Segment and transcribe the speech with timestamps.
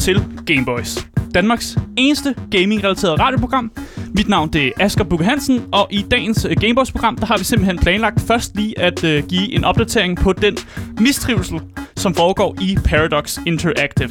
[0.00, 1.08] til Gameboys.
[1.34, 3.72] Danmarks eneste gaming-relateret radioprogram.
[4.14, 7.44] Mit navn det er Asger Bukke Hansen, og i dagens øh, Gameboys-program, der har vi
[7.44, 10.56] simpelthen planlagt først lige at øh, give en opdatering på den
[11.00, 11.60] mistrivsel,
[11.96, 14.10] som foregår i Paradox Interactive.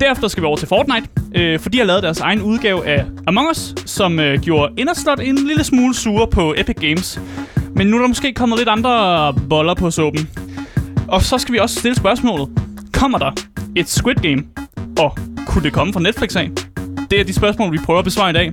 [0.00, 3.04] Derefter skal vi over til Fortnite, øh, for de har lavet deres egen udgave af
[3.26, 7.20] Among Us, som øh, gjorde Innerslot en lille smule sure på Epic Games.
[7.74, 10.28] Men nu er der måske kommet lidt andre boller på suppen.
[11.08, 12.48] Og så skal vi også stille spørgsmålet.
[12.92, 13.30] Kommer der
[13.76, 14.42] et Squid Game?
[15.00, 16.50] Og kunne det komme fra Netflix af?
[17.10, 18.52] Det er de spørgsmål, vi prøver at besvare i dag.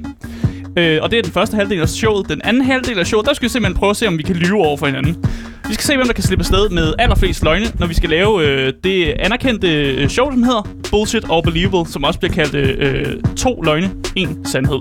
[0.78, 2.30] Øh, og det er den første halvdel af showet.
[2.30, 4.36] Den anden halvdel af showet, der skal vi simpelthen prøve at se, om vi kan
[4.36, 5.26] lyve over for hinanden.
[5.68, 8.48] Vi skal se, hvem der kan slippe afsted med allerflest løgne, når vi skal lave
[8.48, 12.76] øh, det anerkendte øh, show, som hedder Bullshit or Believable, som også bliver kaldt øh,
[12.80, 14.80] øh, to løgne, en sandhed.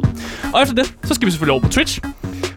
[0.54, 2.00] Og efter det, så skal vi selvfølgelig over på Twitch.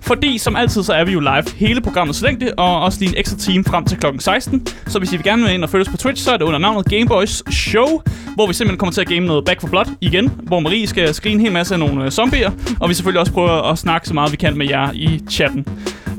[0.02, 3.16] Fordi som altid, så er vi jo live hele programmets længde, og også lige en
[3.18, 4.68] ekstra time frem til klokken 16.
[4.88, 6.46] Så hvis I vil gerne vil ind og følge os på Twitch, så er det
[6.46, 8.02] under navnet Gameboys Show,
[8.36, 11.14] hvor vi simpelthen kommer til at game noget Back for Blood igen, hvor Marie skal
[11.14, 14.08] skrige en hel masse af nogle øh, zombier, og vi selvfølgelig også prøver at snakke
[14.08, 15.66] så meget vi kan med jer i chatten.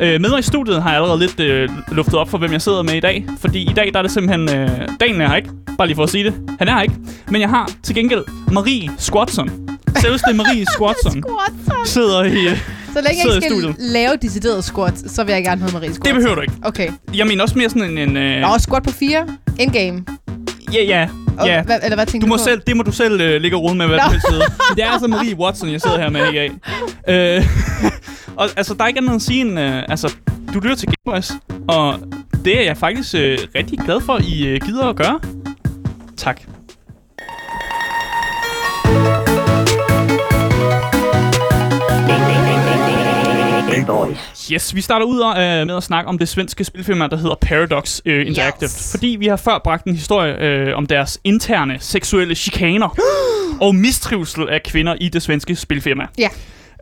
[0.00, 2.62] Øh, med mig i studiet har jeg allerede lidt øh, luftet op for, hvem jeg
[2.62, 3.26] sidder med i dag.
[3.40, 4.60] Fordi i dag der er det simpelthen...
[4.60, 5.50] Øh, Daniel er her ikke.
[5.78, 6.34] Bare lige for at sige det.
[6.58, 6.94] Han er her ikke.
[7.28, 9.50] Men jeg har til gengæld Marie Squatson.
[9.96, 11.88] Selveste Marie Squatson Squat.
[11.88, 12.46] sidder i...
[12.48, 12.58] Øh,
[12.92, 16.04] Så længe jeg ikke skal lave decideret squat, så vil jeg gerne hedde Marie Squat.
[16.06, 16.54] det behøver du ikke.
[16.62, 16.88] Okay.
[17.14, 17.98] Jeg mener også mere sådan en...
[17.98, 19.26] en øh, Nå, squat på 4.
[19.58, 20.04] Endgame.
[20.72, 21.08] ja, ja,
[21.46, 21.62] ja.
[21.62, 22.42] Hvad, eller hvad tænker Du må på?
[22.42, 24.02] selv, det må du selv øh, ligge og rode med, hvad Nå.
[24.06, 24.42] du vil sidde.
[24.76, 26.50] Det er altså Marie Watson, jeg sidder her med i dag.
[27.38, 27.46] Øh,
[28.40, 30.14] og altså, der er ikke andet at sige end, øh, altså,
[30.54, 31.32] du lytter til Gameboys,
[31.68, 32.00] og
[32.44, 35.20] det er jeg faktisk øh, rigtig glad for, I øh, gider at gøre.
[36.16, 36.40] Tak.
[43.90, 44.48] Gameboys.
[44.52, 48.00] Yes, vi starter ud øh, med at snakke om det svenske spilfirma, der hedder Paradox
[48.04, 48.66] øh, Interactive.
[48.66, 48.90] Yes.
[48.90, 52.96] Fordi vi har før bragt en historie øh, om deres interne seksuelle chikaner
[53.66, 56.06] og mistrivsel af kvinder i det svenske spilfirma.
[56.18, 56.28] Ja.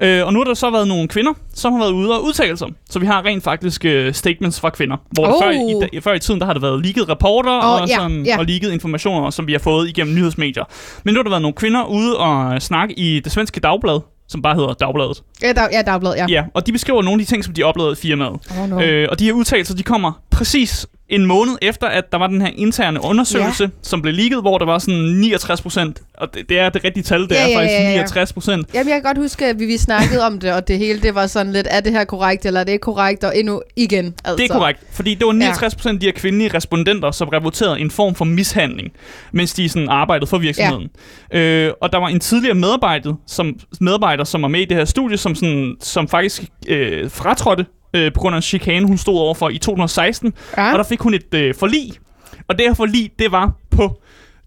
[0.02, 2.56] Øh, og nu har der så været nogle kvinder, som har været ude og udtale
[2.56, 2.68] sig.
[2.90, 4.96] Så vi har rent faktisk øh, statements fra kvinder.
[5.10, 5.32] Hvor oh.
[5.32, 5.42] Oh.
[5.42, 8.24] før, i, da, før i tiden, der har det været leaked rapporter Åh, og, sådan,
[8.26, 8.38] ja.
[8.38, 10.64] og leaked informationer, som vi har fået igennem nyhedsmedier.
[11.04, 14.42] Men nu har der været nogle kvinder ude og snakke i det svenske dagblad, som
[14.42, 15.22] bare hedder Dagbladet.
[15.42, 16.26] Ja, dag, ja Dagblad, ja.
[16.28, 18.36] Ja, og de beskriver nogle af de ting, som de oplevede i firmaet.
[18.60, 18.80] Oh, no.
[18.80, 22.40] Øh, og de her udtalelser, de kommer præcis en måned efter, at der var den
[22.40, 23.70] her interne undersøgelse, ja.
[23.82, 27.04] som blev leaget, hvor der var sådan 69 procent, og det, det er det rigtige
[27.04, 27.96] tal, det Ja, er ja, faktisk ja, ja.
[27.96, 28.66] 69 procent.
[28.74, 31.14] Jamen, jeg kan godt huske, at vi, vi snakkede om det, og det hele, det
[31.14, 34.14] var sådan lidt, er det her korrekt, eller er det ikke korrekt, og endnu igen.
[34.24, 34.36] Altså.
[34.36, 37.80] Det er korrekt, fordi det var 69 procent af de her kvindelige respondenter, som rapporterede
[37.80, 38.92] en form for mishandling,
[39.32, 40.88] mens de sådan arbejdede for virksomheden.
[41.32, 41.38] Ja.
[41.38, 44.84] Øh, og der var en tidligere medarbejder, som, medarbejder, som var med i det her
[44.84, 49.18] studie, som, sådan, som faktisk øh, fratrådte øh, på grund af en chikane, hun stod
[49.18, 50.72] overfor i 2016, Ja.
[50.72, 51.92] og der fik hun et øh, forlig.
[52.48, 54.00] Og det her forlig, det var på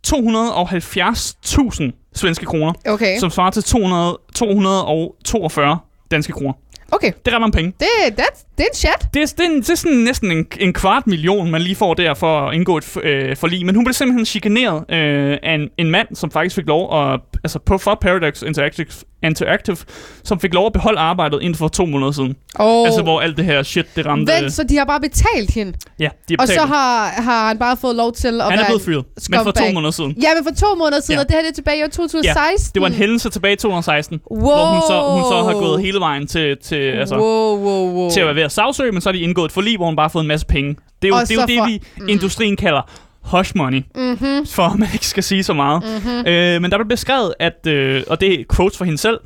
[0.07, 5.77] 270.000 svenske kroner, Okay, som svarer til 200, 242
[6.11, 6.53] danske kroner.
[6.91, 7.11] okay.
[7.25, 7.73] Det er ret mange penge.
[7.79, 7.87] Det,
[8.19, 9.07] that's, det er en chat.
[9.13, 11.75] Det er, det er, en- det er sådan næsten en, en kvart million, man lige
[11.75, 13.65] får der for at indgå et øh, forlig.
[13.65, 17.19] Men hun blev simpelthen chikaneret øh, af en, en mand, som faktisk fik lov at...
[17.43, 18.87] Altså på for Paradox Interactive,
[19.23, 19.77] Interactive,
[20.23, 22.35] som fik lov at beholde arbejdet inden for to måneder siden.
[22.59, 22.85] Oh.
[22.85, 24.33] Altså hvor alt det her shit, det ramte...
[24.33, 26.69] Vent, så de har bare betalt hende, ja, de og har så betalt.
[26.69, 29.63] har, har han bare fået lov til at Han er blevet fyret, men for to
[29.73, 30.15] måneder siden.
[30.21, 31.23] Ja, men for to måneder siden, Ja.
[31.23, 32.71] og det her det er tilbage i år 2016.
[32.73, 34.39] Det var en hændelse tilbage i 2016, wow.
[34.39, 38.09] hvor hun så, hun så har gået hele vejen til, til, altså, wow, wow, wow.
[38.11, 39.95] til at være ved at sagsøge, men så har de indgået et forlig, hvor hun
[39.95, 40.75] bare har fået en masse penge.
[41.01, 41.65] Det er jo Og det, er jo det for-
[42.05, 42.81] vi industrien kalder
[43.21, 44.45] hush money, Mhm.
[44.47, 45.83] for at man ikke skal sige så meget.
[46.03, 46.27] Mhm.
[46.27, 49.19] Øh, men der blev beskrevet, at, øh, og det er quotes fra hende selv,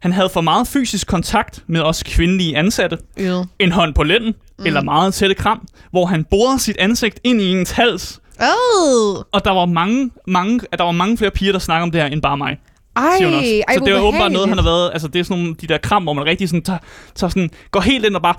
[0.00, 3.46] han havde for meget fysisk kontakt med os kvindelige ansatte, Øde.
[3.58, 4.66] en hånd på lænden, mm.
[4.66, 9.24] eller meget tætte kram, hvor han borede sit ansigt ind i ens hals, Øh.
[9.32, 12.08] og der var mange, mange, der var mange flere piger, der snakker om det her,
[12.08, 12.56] end bare mig.
[12.96, 13.62] Ej, siger hun også.
[13.78, 14.90] så det er åbenbart noget, han har været...
[14.92, 16.78] Altså, det er sådan nogle de der kram, hvor man rigtig sådan, tager,
[17.14, 18.34] tager sådan, går helt ind og bare...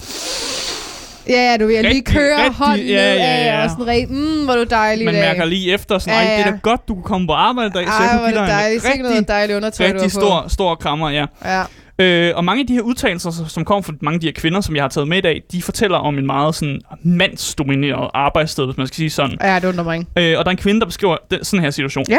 [1.30, 3.64] Ja, ja, du vil lige Rigtig- køre rigtig- hånden ja, ned ja, af, ja.
[3.64, 5.24] og sådan rigtig, mm, hvor du dejlig Man dag.
[5.24, 6.52] mærker lige efter, sådan, Ja, ja, det er ja.
[6.52, 8.50] da godt, du kunne komme på arbejde i dag, så Ej, kunne hvor er det
[8.50, 8.82] dejligt.
[8.84, 11.26] Sikke noget rigtig, dejligt undertøj, rigtig stor, stor krammer, ja.
[11.46, 11.64] Ja.
[12.00, 14.34] Øh, og mange af de her udtalelser, som- som kommer fra mange af de her
[14.34, 18.10] kvinder, som jeg har taget med i dag, de fortæller om en meget sådan mandsdomineret
[18.14, 19.38] arbejdssted, hvis man skal sige sådan.
[19.44, 20.32] ja, det undrer mig ikke.
[20.32, 22.06] Øh, og der er en kvinde, der beskriver den, sådan her situation.
[22.10, 22.18] Ja.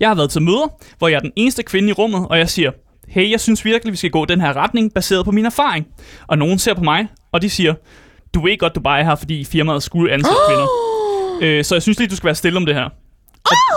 [0.00, 2.48] Jeg har været til møder, hvor jeg er den eneste kvinde i rummet, og jeg
[2.50, 2.70] siger,
[3.08, 5.86] hey, jeg synes virkelig, vi skal gå den her retning, baseret på min erfaring.
[6.26, 7.74] Og nogen ser på mig, og de siger,
[8.34, 10.66] du ved godt, du bare er her, fordi firmaet skulle ansætte kvinder.
[11.40, 12.88] Øh, så jeg synes lige, du skal være stille om det her.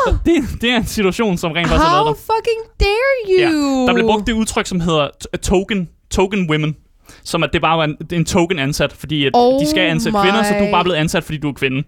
[0.07, 2.19] Og det, det er en situation, som rent faktisk har været How der.
[2.19, 3.79] fucking dare you?
[3.81, 6.75] Ja, der blev brugt det udtryk, som hedder t- token, token women.
[7.23, 10.17] som at det bare var en, en token ansat, fordi at Oh de skal ansætte
[10.17, 10.21] my.
[10.23, 11.83] kvinder, så du er bare blevet ansat, fordi du er kvinde.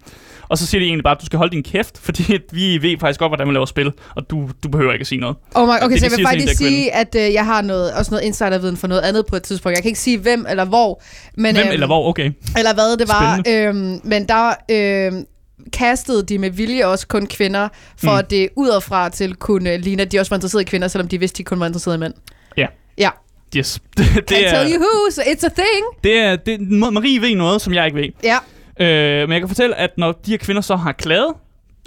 [0.50, 2.82] Og så siger de egentlig bare, at du skal holde din kæft, fordi at vi
[2.82, 5.36] ved faktisk godt, hvordan man laver spil, og du, du behøver ikke at sige noget.
[5.54, 8.10] Oh my, okay, det så jeg vil faktisk sige, at øh, jeg har noget, også
[8.10, 9.76] noget insiderviden for noget andet på et tidspunkt.
[9.76, 11.02] Jeg kan ikke sige hvem eller hvor.
[11.36, 12.08] Men, Hvem øhm, eller hvor?
[12.08, 12.32] Okay.
[12.58, 13.42] Eller hvad det var.
[13.48, 15.24] Øhm, men der øhm,
[15.72, 18.18] kastede de med vilje også kun kvinder, for Mm.
[18.18, 21.18] at det udefra til kunne ligne, at de også var interesserede i kvinder, selvom de
[21.20, 22.14] vidste, de kun var interesserede i mænd.
[22.56, 22.66] Ja.
[22.98, 23.10] Ja.
[23.56, 23.80] Yes.
[23.98, 25.84] Det, Can't det, tell er, you who, so it's a thing.
[26.04, 28.08] det er, det, Marie ved noget, som jeg ikke ved.
[28.24, 28.36] Ja.
[28.80, 31.32] Øh, men jeg kan fortælle, at når de her kvinder så har klaget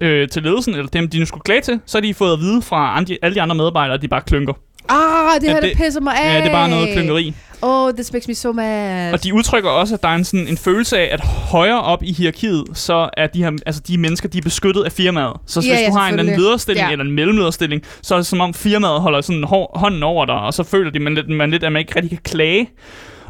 [0.01, 2.39] øh, til ledelsen, eller dem, de nu skulle klage til, så har de fået at
[2.39, 4.53] vide fra andre, alle de andre medarbejdere, at de bare klynker.
[4.89, 6.33] Ah, det her, det- det, pisser mig af.
[6.33, 7.33] Ja, det er bare noget klynkeri.
[7.61, 9.13] Oh, this makes me so mad.
[9.13, 12.03] Og de udtrykker også, at der er en, sådan, en følelse af, at højere op
[12.03, 15.33] i hierarkiet, så er de her, altså de mennesker, de er beskyttet af firmaet.
[15.47, 16.91] Så Ja, hvis ja, du har en eller anden lederstilling Ja.
[16.91, 19.43] eller en mellemlederstilling, så er det som om firmaet holder sådan
[19.75, 22.09] hånden over dig, og så føler de, man lidt, man lidt, at man ikke rigtig
[22.09, 22.69] kan klage.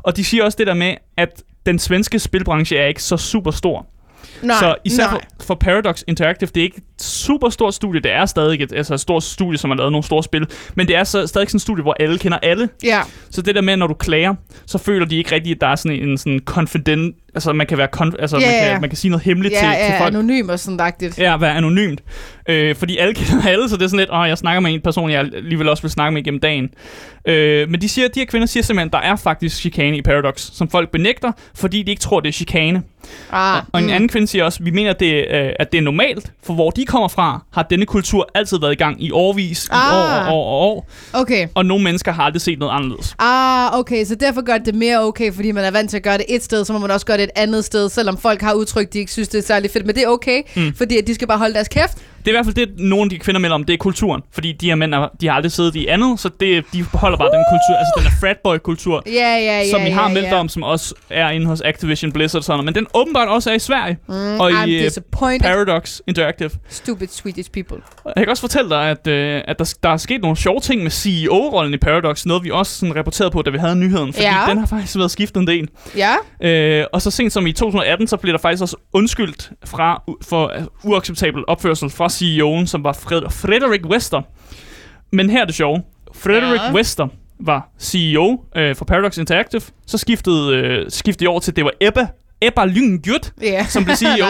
[0.03, 3.51] Og de siger også det der med, at den svenske spilbranche er ikke så super
[3.51, 3.87] stor.
[4.41, 5.11] nej, så især nej.
[5.11, 8.93] for, for Paradox Interactive, det er ikke super stort studie, det er stadig et, altså
[8.93, 10.45] et stort studie, som har lavet nogle store spil,
[10.75, 12.69] men det er så, stadig sådan et studie, hvor alle kender alle.
[12.83, 14.35] Ja, Så det der med, når du klager,
[14.65, 17.77] så føler de ikke rigtigt, at der er sådan en sådan confident, altså man kan
[17.77, 19.93] være, kon, altså Ja, man, kan, man kan sige noget hemmeligt ja, til, ja, til
[19.97, 20.13] folk.
[20.13, 21.19] anonym og sådan dagtigt.
[21.19, 22.01] Ja, være anonymt.
[22.49, 24.81] Øh, fordi alle kender alle, så det er sådan lidt, åh, jeg snakker med en
[24.81, 26.69] person, jeg alligevel også vil snakke med igennem dagen.
[27.27, 30.01] Øh, men de, siger, de her kvinder siger simpelthen, at der er faktisk chikane i
[30.01, 32.83] Paradox, som folk benægter, fordi de ikke tror, det er chikane.
[33.31, 35.81] Ah, Og en anden kvinde siger også, vi mener, at det, øh, at det er
[35.81, 39.65] normalt, for hvor de kommer fra, har denne kultur altid været i gang i årvis,
[39.65, 39.93] i Ah.
[39.93, 41.47] år og år og år, Okay.
[41.55, 43.15] og nogle mennesker har aldrig set noget anderledes.
[43.19, 46.17] Ah, okay, så derfor gør det mere okay, fordi man er vant til at gøre
[46.17, 48.53] det et sted, så må man også gøre det et andet sted, selvom folk har
[48.53, 49.85] udtrykt, de ikke synes, det er særlig fedt.
[49.85, 50.73] Men det er okay, mm.
[50.77, 51.97] fordi de skal bare holde deres kæft.
[52.25, 54.21] Det er i hvert fald det, nogle af de kvinder melder om, det er kulturen.
[54.31, 57.17] Fordi de her mænd, er- de har aldrig siddet i andet, så det, de beholder
[57.17, 59.69] bare den kultur, altså den der fratboy-kultur, Ja, ja, ja.
[59.69, 60.35] som vi har meldt ja.
[60.39, 62.65] om, som også er inde hos Activision Blizzard og sådan noget.
[62.65, 65.49] Men den åbenbart også er i Sverige, Mm, og I'm i øh, disappointed.
[65.49, 66.49] Paradox Interactive.
[66.69, 67.77] Stupid Swedish people.
[68.05, 70.83] Jeg kan også fortælle dig, at, øh, at der, der er sket nogle sjove ting
[70.83, 74.25] med CEO-rollen i Paradox, noget vi også sådan rapporterede på, da vi havde nyheden, fordi
[74.25, 74.41] Ja.
[74.49, 75.67] den har faktisk været skiftet en del.
[75.97, 76.13] Ja?
[76.41, 80.51] Øh, og så sent som i 2018, så blev der faktisk også undskyldt fra, for
[80.57, 84.21] øh, uacceptabel opførsel fra CEO'en, som var Fred- Frederik Wester.
[85.11, 85.81] Men her er det sjove.
[86.15, 86.73] Frederik Ja.
[86.73, 87.07] Wester
[87.39, 89.61] var CEO øh, for Paradox Interactive.
[89.87, 92.07] Så skiftede, øh, skiftede de over til, det var Ebba,
[92.41, 93.65] Ebba Lynggyrt, Ja.
[93.69, 94.25] som blev CEO.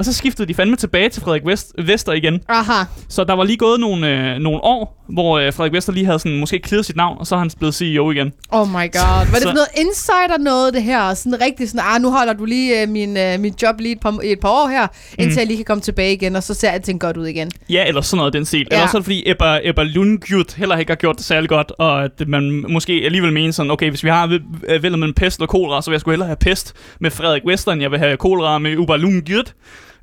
[0.00, 2.40] Og så skiftede de fandme tilbage til Frederik West, Wester igen.
[2.48, 2.84] Aha.
[3.08, 6.18] Så der var lige gået nogle, øh, nogle år, hvor øh, Frederik Wester lige havde
[6.18, 8.32] sådan, måske clearet sit navn, og så er han blevet CEO igen.
[8.50, 8.80] Oh my god.
[8.92, 11.14] Var det Så- sådan noget insider noget, det her?
[11.14, 14.00] Sådan rigtig sådan, ah, nu holder du lige uh, min, uh, min job lige et
[14.00, 14.86] par, et par år her,
[15.18, 15.38] indtil Mm.
[15.38, 17.50] jeg lige kan komme tilbage igen, og så ser alting godt ud igen.
[17.70, 18.58] Ja, eller sådan noget den stil.
[18.70, 18.76] Ja.
[18.76, 22.28] Eller også fordi Ebba, Ebba Lundgjut heller ikke har gjort det særlig godt, og at
[22.28, 24.26] man måske alligevel mener sådan, okay, hvis vi har
[24.80, 27.72] valget mellem pest og kolera, så vil jeg sgu hellere have pest med Frederik Wester,
[27.72, 29.54] end jeg vil have kolera med Ebba Lundgjut.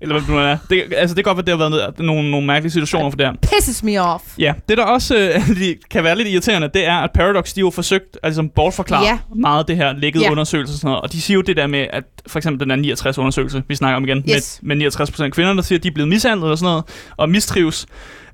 [0.02, 0.58] Eller hvad det nu er.
[0.70, 3.26] Det, altså, det kan godt være, det har været nogle, nogle mærkelige situationer for det
[3.26, 3.34] her.
[3.56, 4.24] Pisses me off.
[4.40, 5.42] Ja, det der også øh,
[5.92, 9.20] kan være lidt irriterende, det er, at Paradox, de jo forsøgt at ligesom bortforklare Ja.
[9.36, 10.32] meget af det her lækkede Ja.
[10.32, 11.02] undersøgelse og sådan noget.
[11.02, 13.76] Og de siger jo det der med, at for eksempel den der 69 undersøgelse, vi
[13.76, 14.60] snakker om igen, Yes.
[14.62, 16.84] med, med 69 procent kvinder, der siger, at de er blevet mishandlet og sådan noget,
[17.18, 17.86] og mistrives.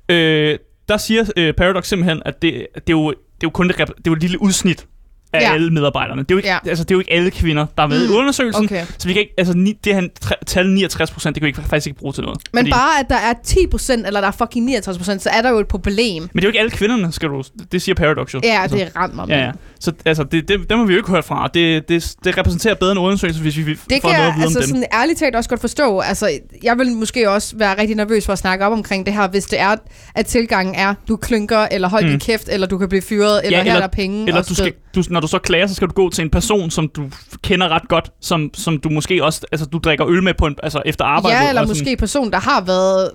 [0.08, 0.58] Øh,
[0.88, 3.76] der siger øh, Paradox simpelthen, at det, det, er, jo, det er jo kun det,
[3.78, 4.86] det er jo et lille udsnit
[5.34, 5.54] af Ja.
[5.54, 6.22] alle medarbejderne.
[6.22, 6.58] Det er, jo ikke, Ja.
[6.68, 8.12] altså, det er jo ikke alle kvinder, der er med Mm.
[8.14, 8.64] i undersøgelsen.
[8.64, 8.84] Okay.
[8.98, 10.02] Så vi kan ikke, altså, ni, det her
[10.46, 12.38] tal 69 procent, det kan vi ikke, faktisk ikke bruge til noget.
[12.52, 15.58] Men bare at der er 10%, eller der er fucking 69%, så er der jo
[15.58, 16.22] et problem.
[16.22, 18.40] men det er jo ikke alle kvinderne, skal du, det siger Paradox jo.
[18.44, 18.76] Ja, Altså.
[18.76, 19.28] det er ramt mig.
[19.28, 19.50] Ja, ja.
[19.80, 22.74] Så altså, det, det, dem har vi jo ikke hørt fra, det, det, det repræsenterer
[22.74, 24.68] bedre en undersøgelse, hvis vi Det får kan noget jeg at vide altså om dem.
[24.68, 26.00] sådan ærligt talt også godt forstå.
[26.00, 26.30] Altså,
[26.62, 29.44] jeg vil måske også være rigtig nervøs for at snakke op omkring det her, hvis
[29.44, 29.76] det er,
[30.14, 32.10] at tilgangen er, du klynker, eller hold mm.
[32.10, 34.28] Din kæft, eller du kan blive fyret, eller Ja, her eller- er der penge.
[34.28, 36.70] Eller du skal, du, når du så klager, så skal du gå til en person,
[36.70, 37.10] som du
[37.42, 40.56] kender ret godt, som, som du måske også, altså du drikker øl med på en,
[40.62, 41.36] altså efter arbejde.
[41.36, 43.10] Ja, eller og måske person, der har været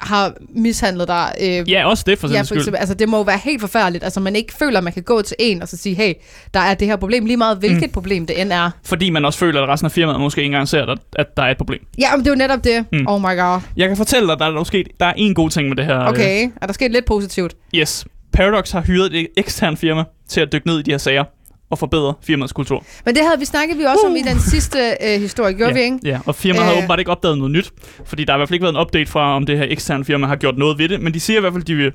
[0.00, 1.32] har mishandlet dig.
[1.40, 4.04] Øh, Ja, også det for ja, for eksempel, altså det må jo være helt forfærdeligt.
[4.04, 6.12] Altså man ikke føler, at man kan gå til en og så sige, hey,
[6.54, 7.92] der er det her problem, lige meget hvilket mm.
[7.92, 8.70] problem det end er.
[8.84, 11.42] Fordi man også føler, at resten af firmaet måske ikke engang ser, at, at der
[11.42, 11.80] er et problem.
[11.98, 12.84] Ja, men det er jo netop det.
[12.92, 13.06] Mm.
[13.06, 13.60] Oh my god.
[13.76, 15.76] Jeg kan fortælle dig, at der er, dog sket, der er en god ting med
[15.76, 15.98] det her.
[15.98, 17.54] Okay, er der sket lidt positivt?
[17.74, 18.04] Øh, yes.
[18.32, 21.24] Paradox har hyret et ekstern firma til at dykke ned i de her sager
[21.70, 22.84] og forbedre firmaets kultur.
[23.04, 24.10] Men det havde vi snakket vi også uh.
[24.10, 25.98] om i den sidste øh, historie, gjorde ja, vi ikke?
[26.04, 26.66] Ja, og firmaet øh.
[26.66, 26.78] har Øh.
[26.78, 27.70] åbenbart ikke opdaget noget nyt,
[28.04, 30.04] fordi der har i hvert fald ikke været en update fra, om det her eksterne
[30.04, 31.92] firma har gjort noget ved det, men de siger i hvert fald, at de vil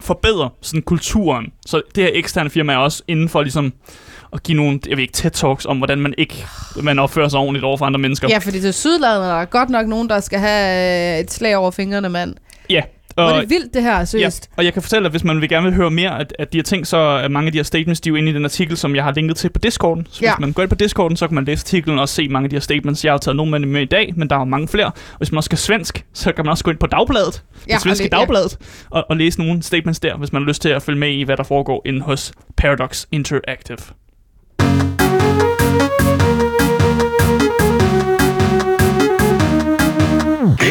[0.00, 1.46] forbedre sådan kulturen.
[1.66, 3.72] Så det her eksterne firma er også inden for ligesom
[4.32, 6.46] at give nogle, jeg ved ikke, TED-talks om, hvordan man ikke
[6.82, 8.28] man opfører sig ordentligt over for andre mennesker.
[8.30, 11.56] Ja, fordi til Sydlandet er der godt nok nogen, der skal have øh, et slag
[11.56, 12.34] over fingrene, mand.
[12.70, 12.82] Ja,
[13.22, 14.48] Hvor er det vildt, det her, seriøst.
[14.50, 16.48] Ja, og jeg kan fortælle, at hvis man vil gerne vil høre mere af, af
[16.48, 18.34] de her ting, så er mange af de her statements, de er jo inde i
[18.34, 20.06] den artikel, som jeg har linket til på Discorden.
[20.10, 20.34] Så Ja.
[20.34, 22.50] hvis man går ind på Discorden, så kan man læse artiklen og se mange af
[22.50, 23.04] de her statements.
[23.04, 24.86] Jeg har taget nogle med, med i dag, men der er jo mange flere.
[24.86, 27.72] Og hvis man også skal svensk, så kan man også gå ind på Dagbladet, Ja,
[27.74, 28.16] det svenske og ja.
[28.18, 28.58] Dagbladet,
[28.90, 31.22] og, og læse nogle statements der, hvis man har lyst til at følge med i,
[31.22, 33.76] hvad der foregår inde hos Paradox Interactive.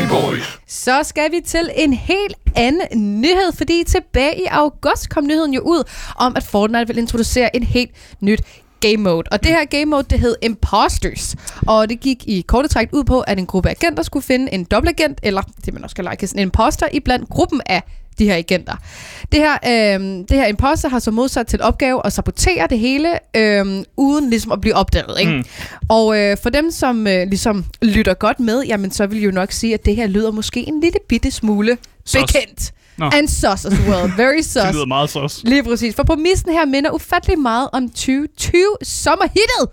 [0.09, 0.59] Boys.
[0.67, 5.61] Så skal vi til en helt anden nyhed, fordi tilbage i august kom nyheden jo
[5.61, 5.83] ud
[6.15, 8.41] om, at Fortnite vil introducere en helt nyt
[8.79, 9.23] game mode.
[9.31, 11.35] Og det her game mode, det hed Imposters.
[11.67, 14.63] Og det gik i korte træk ud på, at en gruppe agenter skulle finde en
[14.63, 17.83] dobbeltagent, eller det man også kan like, en imposter, i blandt gruppen af
[18.19, 18.73] de her agenter.
[19.31, 23.09] Det her, øh, det her imposter har så modsat til opgave at sabotere det hele,
[23.37, 25.19] øh, uden ligesom at blive opdaget.
[25.19, 25.31] Ikke?
[25.31, 25.43] Mm.
[25.89, 29.31] Og øh, for dem, som øh, ligesom lytter godt med, jamen så vil I jo
[29.31, 32.21] nok sige, at det her lyder måske en lille bitte smule Sus.
[32.21, 32.71] bekendt.
[32.97, 33.05] Nå.
[33.13, 34.11] And sus as well.
[34.17, 34.73] Very Det sus.
[34.73, 35.41] lyder meget sås.
[35.43, 35.95] Lige præcis.
[35.95, 39.69] For præmissen her minder ufattelig meget om 2020 sommerhittet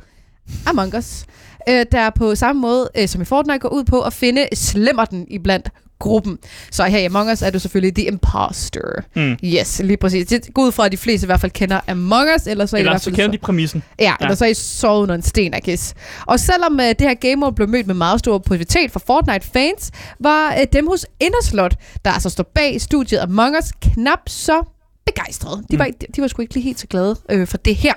[0.67, 1.25] Among Us.
[1.69, 5.27] Øh, der på samme måde øh, som i Fortnite går ud på at finde slimmerten
[5.31, 6.39] i blandt gruppen.
[6.71, 8.81] Så her i Among Us er du selvfølgelig The Imposter.
[9.17, 9.37] Mm.
[9.45, 10.27] Yes, lige præcis.
[10.27, 12.77] Det går ud fra, at de fleste i hvert fald kender Among Us, eller så
[12.77, 13.83] er I Eller hvert så fald kender de præmissen.
[13.99, 14.15] Ja, Ja.
[14.21, 15.95] eller så er I sovet under en sten, I guess.
[16.27, 19.91] Og selvom uh, det her game mode blev mødt med meget stor positivitet fra Fortnite-fans,
[20.21, 21.75] var uh, dem hos Inderslot,
[22.05, 24.63] der altså står bag studiet Among Us, knap så
[25.07, 25.63] begejstrede.
[25.71, 27.95] De var, de, de var sgu ikke lige helt så glade øh, for det her.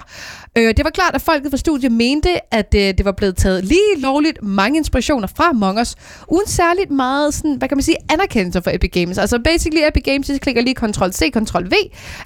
[0.57, 3.63] Øh, det var klart, at folket fra studiet mente, at øh, det var blevet taget
[3.63, 5.95] lige lovligt mange inspirationer fra Among Us,
[6.27, 9.17] uden særligt meget, sådan, hvad kan man sige, anerkendelse for Epic Games.
[9.17, 11.73] Altså basically Epic Games, de klikker lige Ctrl-C, Ctrl-V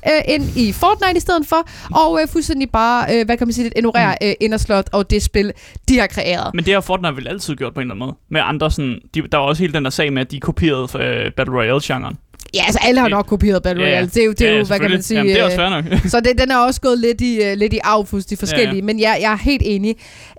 [0.08, 3.54] øh, ind i Fortnite i stedet for, og øh, fuldstændig bare, øh, hvad kan man
[3.54, 5.54] sige, lidt ignorere øh, Inderslot og det spil,
[5.90, 6.54] de har kreeret.
[6.54, 8.16] Men det har Fortnite vel altid gjort på en eller anden måde.
[8.30, 11.04] Med andre sådan, de, der var også hele den der sag med, at de kopierede
[11.04, 12.18] øh, Battle Royale-genren.
[12.54, 14.08] Ja, altså alle har nok kopieret Battle Royale.
[14.08, 15.18] Det er jo, det er jo hvad kan man sige...
[15.18, 16.00] Jamen, det er også øh, fair nok.
[16.10, 18.68] Så det, den er også gået lidt i, uh, lidt i affuds, de forskellige.
[18.68, 18.78] Ja, Ja, ja.
[18.78, 18.86] ja.
[18.86, 19.96] Men jeg, jeg er helt enig.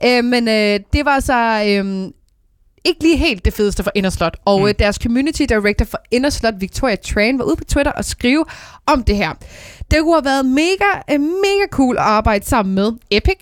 [0.07, 0.55] Uh, men uh,
[0.93, 2.11] det var så uh,
[2.85, 4.37] ikke lige helt det fedeste for Inderslot.
[4.45, 4.75] Og Mm.
[4.79, 8.45] deres community director for Inderslot, Victoria Tran, var ude på Twitter og skrive
[8.87, 9.31] om det her.
[9.91, 13.37] Det kunne have været mega, mega cool at arbejde sammen med Epic.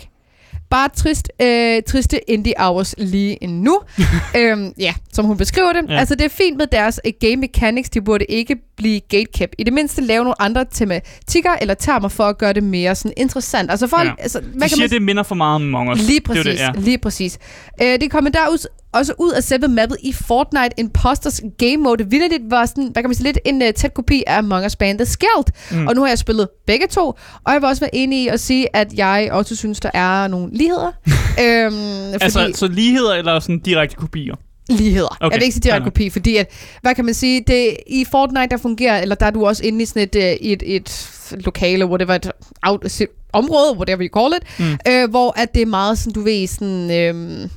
[0.70, 3.80] Bare trist, øh, triste indie hours lige nu.
[4.36, 5.90] øhm, ja, som hun beskriver det.
[5.90, 5.98] Ja.
[5.98, 7.90] Altså, det er fint med deres uh, game mechanics.
[7.90, 9.54] De burde ikke blive gatekept.
[9.58, 13.12] I det mindste lave nogle andre tematikker eller termer for at gøre det mere sådan
[13.16, 13.70] interessant.
[13.70, 14.12] Altså, folk, Ja.
[14.18, 15.98] altså, hvad De kan siger, man det minder for meget om Among Us.
[16.06, 16.70] Lige Det præcis, det, ja.
[16.76, 17.38] lige præcis.
[17.82, 22.10] Øh, det kommer der ud, også ud af selve mappet i Fortnite Imposters game mode.
[22.10, 24.76] Vildt var sådan, hvad kan man sige, lidt en uh, tæt kopi af Among Us
[24.76, 25.52] bandet Skeld.
[25.72, 25.78] Mm.
[25.78, 25.86] Mm.
[25.86, 27.06] Og nu har jeg spillet begge to,
[27.44, 30.28] og jeg vil også være enig i at sige, at jeg også synes, der er
[30.28, 30.86] nogle ligheder.
[31.44, 31.72] øhm,
[32.12, 34.34] fordi, Altså, så ligheder eller sådan direkte kopier?
[34.70, 35.16] Ligheder.
[35.20, 36.50] Okay, jeg vil ikke sige direkte kopi, fordi at,
[36.82, 39.82] hvad kan man sige, det, i Fortnite, der fungerer, eller der er du også inde
[39.82, 43.00] i sådan et, øh, i et, et lokale, hvor det var et out,
[43.32, 44.78] område, whatever you call it, mm.
[44.88, 46.90] øh, hvor at det er meget sådan, du ved, sådan...
[46.90, 47.48] Øh,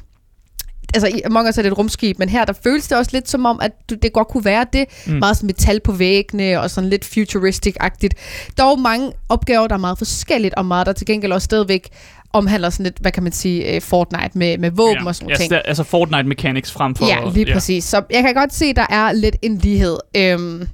[0.94, 3.30] altså i Among Us er det et rumskib, men her der føles det også lidt
[3.30, 4.86] som om, at du, det godt kunne være det.
[5.08, 5.14] Mm.
[5.14, 8.14] Meget sådan metal på væggene og sådan lidt futuristic-agtigt.
[8.58, 11.90] Dog mange opgaver, der er meget forskelligt, og meget der til gengæld også stadigvæk
[12.34, 15.08] omhandler sådan lidt, hvad kan man sige, øh, Fortnite med, med våben ja.
[15.08, 15.50] og sådan ja, nogle ting.
[15.50, 17.06] så der- Altså Fortnite mechanics frem for...
[17.06, 17.84] Ja, lige præcis.
[17.84, 19.98] Så jeg kan godt se, der er lidt en lighed.
[20.18, 20.68] Øhm,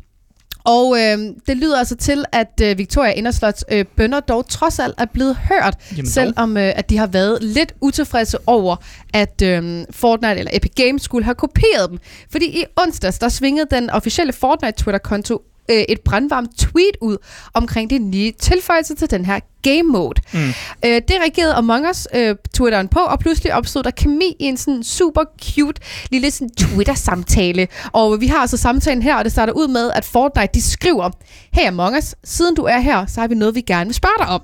[0.69, 4.95] og øhm, det lyder altså til, at øh, Victoria Inderslots øh, bønder dog trods alt
[4.97, 8.75] er blevet hørt, Jamen selvom øh, at de har været lidt utilfredse over,
[9.13, 11.99] at øh, Fortnite eller Epic Games skulle have kopieret dem.
[12.31, 17.17] Fordi i onsdags, der svingede den officielle Fortnite Twitter-konto øh, et brandvarmt tweet ud
[17.53, 20.21] omkring de nye tilføjelser til den her game mode.
[20.33, 20.39] Mm.
[20.85, 24.57] Øh, det reagerede Among Us øh, Twitteren på, og pludselig opstod der kemi i en
[24.57, 27.67] sådan super cute lille sådan Twitter-samtale.
[27.91, 31.09] Og vi har altså samtalen her, og det starter ud med, at Fortnite de skriver,
[31.53, 34.15] Hey Among Us, siden du er her, så har vi noget, vi gerne vil spørge
[34.19, 34.41] dig om.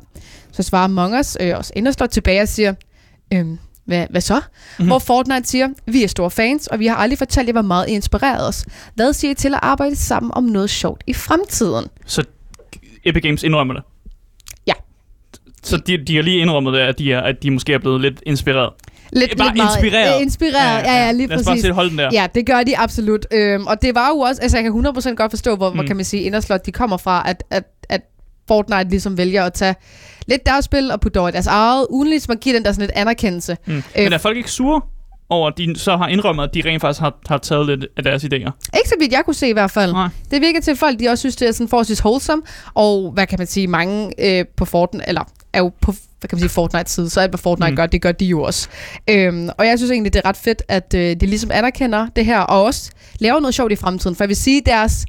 [0.52, 2.74] Så svarer Among Us øh, også Inderslot tilbage og siger,
[3.34, 4.36] øhm, hvad, hvad så?
[4.36, 4.88] Mm-hmm.
[4.88, 7.90] Hvor Fortnite siger, vi er store fans, og vi har aldrig fortalt jer, hvor meget
[7.90, 8.66] I inspirerede os.
[8.96, 11.86] Hvad siger I til at arbejde sammen om noget sjovt i fremtiden?
[12.06, 12.24] Så
[13.06, 13.84] Epic Games indrømmer det?
[14.68, 14.74] Ja.
[15.64, 18.02] Så de, de har lige indrømmet det, at de, er, at de måske er blevet
[18.02, 18.74] lidt inspireret.
[19.12, 20.16] Lidt, Bare lidt meget, inspireret.
[20.16, 21.66] Øh, inspireret, ja, ja, lige Lad os bare præcis.
[21.66, 22.10] se holde den der.
[22.14, 23.26] Ja, det gør de absolut.
[23.32, 25.76] Øhm, og det var jo også, altså jeg kan 100% godt forstå, hvor, mm.
[25.76, 28.02] hvor kan man sige, Inderslot, de kommer fra, at, at, at
[28.48, 29.76] Fortnite ligesom vælger at tage
[30.28, 32.72] lidt deres spil og putte over i deres eget, uden ligesom at give den der
[32.72, 33.58] sådan lidt anerkendelse.
[33.66, 33.76] Mm.
[33.76, 34.82] Øh, Men er folk ikke sure
[35.30, 38.04] over, at de så har indrømmet, at de rent faktisk har, har taget lidt af
[38.04, 38.52] deres idéer?
[38.78, 39.92] Ikke så vidt jeg kunne se i hvert fald.
[39.92, 40.10] Nej.
[40.32, 42.42] Det virker til, at folk de også synes, det er sådan forholdsvis wholesome,
[42.74, 45.22] og hvad kan man sige, mange øh, på Fortnite, eller
[45.54, 47.76] er jo på hvad kan man sige, Fortnite side, så alt hvad Fortnite mm.
[47.76, 48.68] gør, det gør de jo også.
[49.10, 52.26] Øhm, og jeg synes egentlig, det er ret fedt, at øh, de ligesom anerkender det
[52.26, 54.16] her, og også laver noget sjovt i fremtiden.
[54.16, 55.06] For jeg vil sige, deres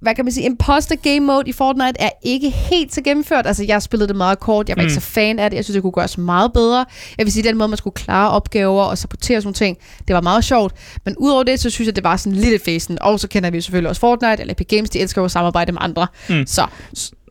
[0.00, 3.46] hvad kan man sige, imposter game mode i Fortnite er ikke helt så gennemført.
[3.46, 4.68] Altså, jeg spillede det meget kort.
[4.68, 4.86] Jeg var mm.
[4.86, 5.56] ikke så fan af det.
[5.56, 6.84] Jeg synes, det kunne gøres meget bedre.
[7.18, 10.14] Jeg vil sige, den måde, man skulle klare opgaver og supportere sådan nogle ting, det
[10.14, 10.74] var meget sjovt.
[11.04, 12.98] Men udover det, så synes jeg, det var sådan lidt fæsen.
[13.00, 15.72] Og så kender vi selvfølgelig også Fortnite, eller Epic Games, de elsker jo at samarbejde
[15.72, 16.06] med andre.
[16.28, 16.46] Mm.
[16.46, 16.66] Så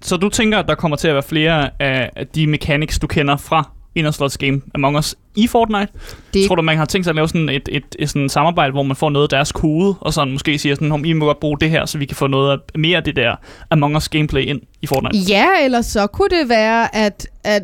[0.01, 3.07] Så du tænker, at der kommer til at være flere af af de mechanics, du
[3.07, 5.87] kender fra Inderslots game Among Us i Fortnite?
[6.33, 8.71] det Tror du, man har tænkt sig at lave sådan et, et, et sådan samarbejde,
[8.71, 11.25] hvor man får noget af deres kode, og sådan måske siger sådan, om I må
[11.25, 13.35] godt bruge det her, så vi kan få noget af, mere af det der
[13.71, 15.17] Among Us gameplay ind i Fortnite?
[15.17, 17.63] Ja, eller så kunne det være, at, at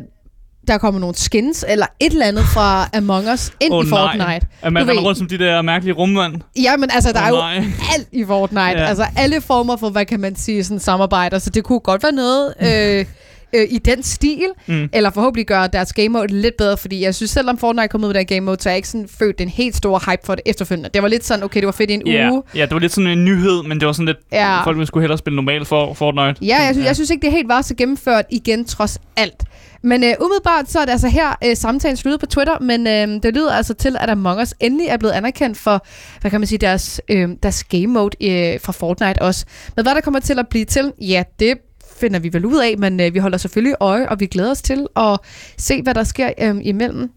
[0.68, 3.98] der kommer nogle skins eller et eller andet fra Among Us ind Åh, i nej.
[3.98, 4.46] Fortnite.
[4.62, 6.34] At man render rundt som de der mærkelige rummand?
[6.62, 7.56] Ja, men altså, der Åh, er jo nej.
[7.96, 8.60] alt i Fortnite.
[8.62, 8.84] Ja.
[8.84, 11.38] Altså alle former for, hvad kan man sige, sådan samarbejder.
[11.38, 12.54] Så det kunne godt være noget
[12.98, 13.06] øh,
[13.54, 14.46] øh, i den stil.
[14.66, 14.88] Mm.
[14.92, 16.76] Eller forhåbentlig gøre deres game mode lidt bedre.
[16.76, 19.08] Fordi jeg synes, selvom Fortnite kom ud med den game mode, så jeg ikke sådan
[19.18, 20.90] følt den helt store hype for det efterfølgende.
[20.94, 22.42] Det var lidt sådan, okay, det var fedt i en Ja, uge.
[22.54, 24.64] ja, det var lidt sådan en nyhed, men det var sådan lidt, Ja.
[24.64, 26.44] folk ville skulle hellere spille normalt for Fortnite.
[26.46, 29.42] Ja, jeg synes, jeg synes ikke, det helt var så gennemført igen, trods alt.
[29.82, 33.22] Men øh, umiddelbart så er det altså her øh, samtalen sluttet på Twitter, men øh,
[33.22, 35.86] det lyder altså til, at Among Us endelig er blevet anerkendt for,
[36.20, 39.44] hvad kan man sige, deres, øh, deres game mode øh, fra Fortnite også.
[39.76, 41.54] Men hvad der kommer til at blive til, ja, det
[42.00, 44.62] finder vi vel ud af, men øh, vi holder selvfølgelig øje, og vi glæder os
[44.62, 45.18] til at
[45.56, 47.10] se, hvad der sker øh, imellem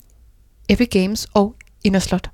[0.70, 2.30] Epic Games og Inderslot.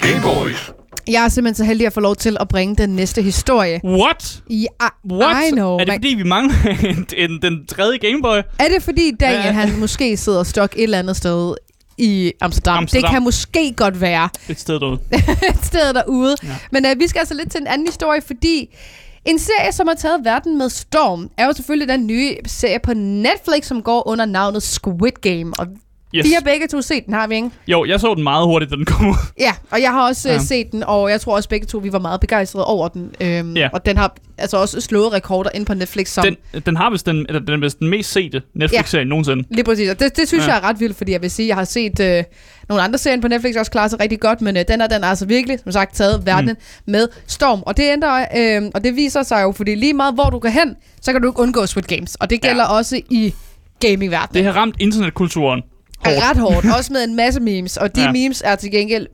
[0.00, 0.72] Game Boys.
[1.08, 3.80] Jeg er simpelthen så heldig at få lov til at bringe den næste historie.
[3.84, 4.42] What?
[4.50, 4.66] Ja,
[5.12, 5.36] What?
[5.48, 5.74] I know.
[5.74, 6.54] er det Man- fordi, vi mangler
[6.90, 8.36] en, en, den tredje Gameboy?
[8.58, 9.52] Er det fordi Daniel, Ja.
[9.52, 11.54] han måske sidder stok et eller andet sted
[11.98, 12.78] i Amsterdam?
[12.78, 13.02] Amsterdam.
[13.02, 14.98] Det kan måske godt være Et sted derude.
[15.50, 16.36] et sted derude.
[16.42, 16.56] Ja.
[16.70, 18.76] Men uh, vi skal altså lidt til en anden historie, fordi
[19.24, 22.94] en serie, som har taget verden med storm, er jo selvfølgelig den nye serie på
[22.94, 25.52] Netflix, som går under navnet Squid Game.
[25.58, 25.66] Og
[26.14, 26.24] Yes.
[26.24, 27.50] vi har begge to set den, har vi ikke?
[27.68, 29.14] Jo, jeg så den meget hurtigt, da den kom ud.
[29.40, 30.34] Ja, og jeg har også Ja.
[30.34, 30.40] ja.
[30.40, 33.10] set den, og jeg tror også begge to, vi var meget begejstrede over den.
[33.20, 33.68] Øhm, Ja.
[33.72, 36.24] Og den har altså også slået rekorder ind på Netflix som...
[36.52, 39.44] Den, den har vist den, eller den vist den mest sete Netflix-serie nogensinde.
[39.50, 40.48] Lige præcis, og det, det synes Ja.
[40.48, 40.54] ja.
[40.54, 42.24] jeg er ret vildt, fordi jeg vil sige, jeg har set øh,
[42.68, 45.04] nogle andre serier på Netflix også klare sig rigtig godt, men øh, den er den
[45.04, 46.50] er altså virkelig, som sagt, taget verden
[46.86, 46.92] mm.
[46.92, 47.62] med storm.
[47.66, 50.48] Og det ændrer, øh, og det viser sig jo, fordi lige meget hvor du går
[50.48, 52.14] hen, så kan du ikke undgå Squid Games.
[52.14, 52.72] Og det gælder Ja.
[52.72, 52.78] ja.
[52.78, 53.34] også i
[53.80, 54.34] gamingverdenen.
[54.34, 55.62] Det har ramt internetkulturen
[56.04, 56.16] hårdt.
[56.18, 58.12] er ret hårdt, også med en masse memes, og de Ja.
[58.12, 59.06] memes er til gengæld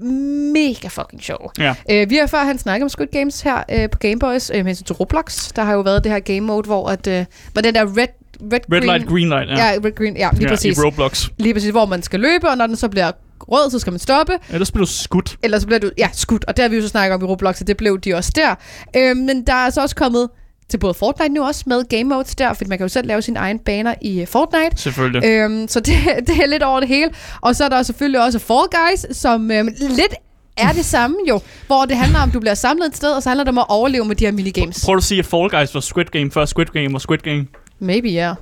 [0.52, 1.48] mega fucking sjove.
[1.58, 1.74] Ja.
[1.90, 4.84] Øh, vi har før han snakket om Squid Games her øh, på Gameboys, øh, hensyn
[4.84, 5.52] til Roblox.
[5.52, 7.88] Der har jo været det her game mode, hvor, at, øh, hvor den der red,
[7.96, 8.06] red,
[8.52, 9.50] Red green, light, green light.
[9.50, 10.78] Ja, Ja, red green, ja, lige ja præcis.
[10.78, 11.28] I Roblox.
[11.38, 14.00] Lige præcis, hvor man skal løbe, og når den så bliver rød, så skal man
[14.00, 14.32] stoppe.
[14.50, 15.36] Ellers bliver du skudt.
[15.42, 16.44] Eller så bliver du, ja, skudt.
[16.44, 18.32] Og det har vi jo så snakket om i Roblox, og det blev de også
[18.36, 18.54] der.
[18.96, 20.28] Øh, men der er så også kommet
[20.68, 23.22] til både Fortnite nu også med game modes der, fordi man kan jo selv lave
[23.22, 24.76] sine egne baner i øh, Fortnite.
[24.76, 25.24] Selvfølgelig.
[25.24, 25.94] Øhm, så det,
[26.26, 27.10] det er lidt over det hele.
[27.40, 30.14] Og så er der selvfølgelig også Fall Guys, som øhm, lidt
[30.56, 33.22] er det samme jo, hvor det handler om, at du bliver samlet et sted, og
[33.22, 34.84] så handler det om at overleve med de her minigames.
[34.84, 37.46] Prøv at sige, at Fall Guys var Squid Game før Squid Game var Squid Game.
[37.78, 38.26] Maybe, ja.
[38.26, 38.36] Yeah.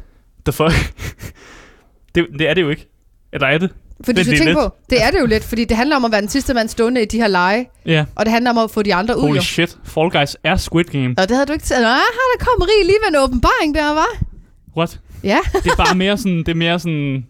[0.44, 0.94] The fuck?
[2.14, 2.88] det, det er det jo ikke.
[3.32, 3.70] Eller er det?
[4.04, 4.70] For du Det- skal det er tænke lidt.
[4.70, 6.68] på, det er det jo lidt, fordi det handler om at være den sidste mand
[6.68, 8.04] stående i de her lege, Ja.
[8.16, 9.76] og det handler om at få de andre ud Holy shit.
[9.84, 11.14] Fall Guys er Squid Game.
[11.18, 11.84] Og det havde du ikke taget.
[11.84, 11.88] Ah,
[12.38, 14.18] der kom Rig lige ved en åbenbaring der, var.
[14.76, 15.00] What?
[15.24, 15.38] Ja.
[15.64, 16.38] Det er bare mere sådan...
[16.38, 17.26] Det er mere sådan...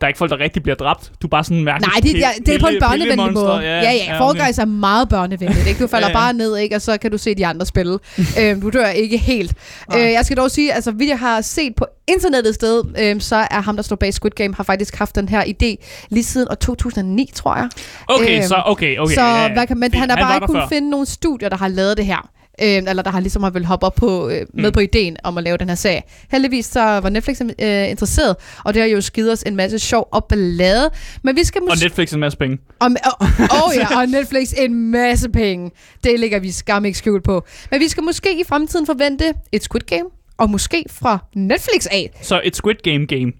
[0.00, 1.12] Der er ikke folk, der rigtig bliver dræbt.
[1.22, 1.92] Du er bare sådan mærkeligt.
[1.94, 3.52] Nej, det, det, det er på en børnevenlig måde.
[3.54, 3.92] Ja, Ja, ja.
[4.04, 5.66] ja Fall Guys er meget børnevenligt.
[5.66, 5.82] Ikke?
[5.82, 6.24] Du falder Ja, ja.
[6.24, 6.76] bare ned, ikke?
[6.76, 7.98] og så kan du se de andre spille.
[8.40, 9.54] øhm, du dør ikke helt.
[9.90, 10.00] Nej.
[10.06, 13.36] Øh, jeg skal dog sige, altså vi har set på internettet et sted, øhm, så
[13.50, 16.48] er ham, der står bag Squid Game, har faktisk haft den her idé lige siden
[16.50, 17.68] år 2009, tror jeg.
[18.08, 19.14] Okay, Øhm, så okay, okay.
[19.14, 19.52] så ja, ja.
[19.52, 19.94] hvad kan Fint.
[19.94, 20.68] han har bare ikke kunnet før.
[20.68, 22.28] finde nogle studier, der har lavet det her.
[22.62, 24.64] Øhm, eller der har ligesom har vel hoppe op på, øh, med Mm.
[24.64, 24.72] mm.
[24.72, 26.02] på ideen om at lave den her serie.
[26.30, 30.08] Heldigvis så var Netflix øh, interesseret, og det har jo skidt os en masse sjov
[30.12, 30.90] og ballade.
[31.22, 31.84] Men vi skal Og måske...
[31.84, 32.58] Netflix en masse penge.
[32.80, 33.26] Og, og,
[33.64, 35.70] og ja, og Netflix en masse penge.
[36.04, 37.44] Det ligger vi skam ikke skjult på.
[37.70, 40.04] Men vi skal måske i fremtiden forvente et Squid Game,
[40.38, 42.10] og måske fra Netflix af.
[42.22, 43.32] Så et Squid Game game.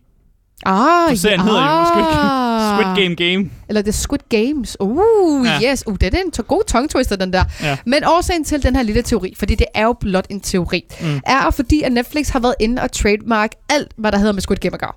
[0.67, 2.95] Ah, For serien hedder jo Squid Game.
[2.95, 3.51] Squid Game game.
[3.69, 4.77] Eller The Squid Games.
[4.81, 5.59] Uh, Ja.
[5.63, 5.71] ja.
[5.73, 5.85] yes.
[5.87, 7.45] Uh, det er en to- god tongue twister, den der.
[7.63, 7.77] Ja.
[7.87, 11.21] Men årsagen til den her lille teori, fordi det er jo blot en teori, Mm.
[11.27, 14.57] er fordi, at Netflix har været inde og trademark alt, hvad der hedder med Squid
[14.57, 14.93] Game at gøre.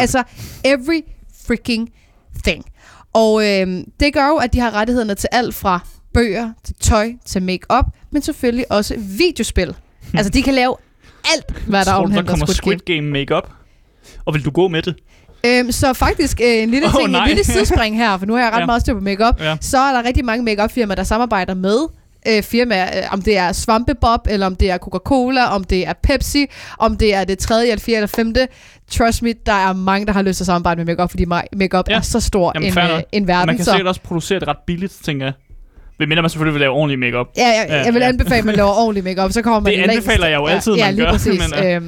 [0.00, 0.22] Altså,
[0.64, 1.00] every
[1.46, 1.88] freaking
[2.44, 2.64] thing.
[3.12, 5.80] Og øhm, det gør jo, at de har rettighederne til alt fra
[6.14, 9.74] bøger, til tøj, til makeup, men selvfølgelig også videospil.
[10.14, 10.76] altså, de kan lave
[11.34, 12.96] alt, hvad der Tror du, der omhandler kommer Squid, Squid Game.
[12.96, 13.50] Game makeup?
[14.24, 14.94] Og vil du gå med det?
[15.46, 17.22] Øhm, så faktisk øh, en lille Åh, ting, nej.
[17.22, 18.60] en lille sidespring her, for nu har jeg ret Ja.
[18.60, 18.66] ja.
[18.66, 19.40] meget styr på makeup.
[19.40, 19.56] Ja.
[19.60, 21.78] Så er der rigtig mange makeup firmaer der samarbejder med
[22.28, 25.92] øh, firmaer, øh, om det er Svampebob, eller om det er Coca-Cola, om det er
[26.02, 26.46] Pepsi,
[26.78, 28.48] om det er det tredje, eller fjerde, eller femte.
[28.90, 31.46] Trust me, der er mange, der har lyst til at samarbejde med makeup, fordi ma-
[31.56, 31.96] makeup Ja.
[31.96, 33.46] er så stor Jamen, en, øh, en verden.
[33.46, 35.32] Man kan så, sikkert også producere det ret billigt, tænker jeg.
[35.98, 37.26] Ved mindre man selvfølgelig vil lave ordentlig makeup.
[37.36, 38.08] ja, jeg, Ja, jeg vil ja.
[38.08, 39.96] anbefale, at man laver ordentlig makeup, så kommer man Det længst.
[39.96, 41.40] anbefaler jeg jo altid, ja, ja, man lige gør, Præcis.
[41.50, 41.80] men, ja.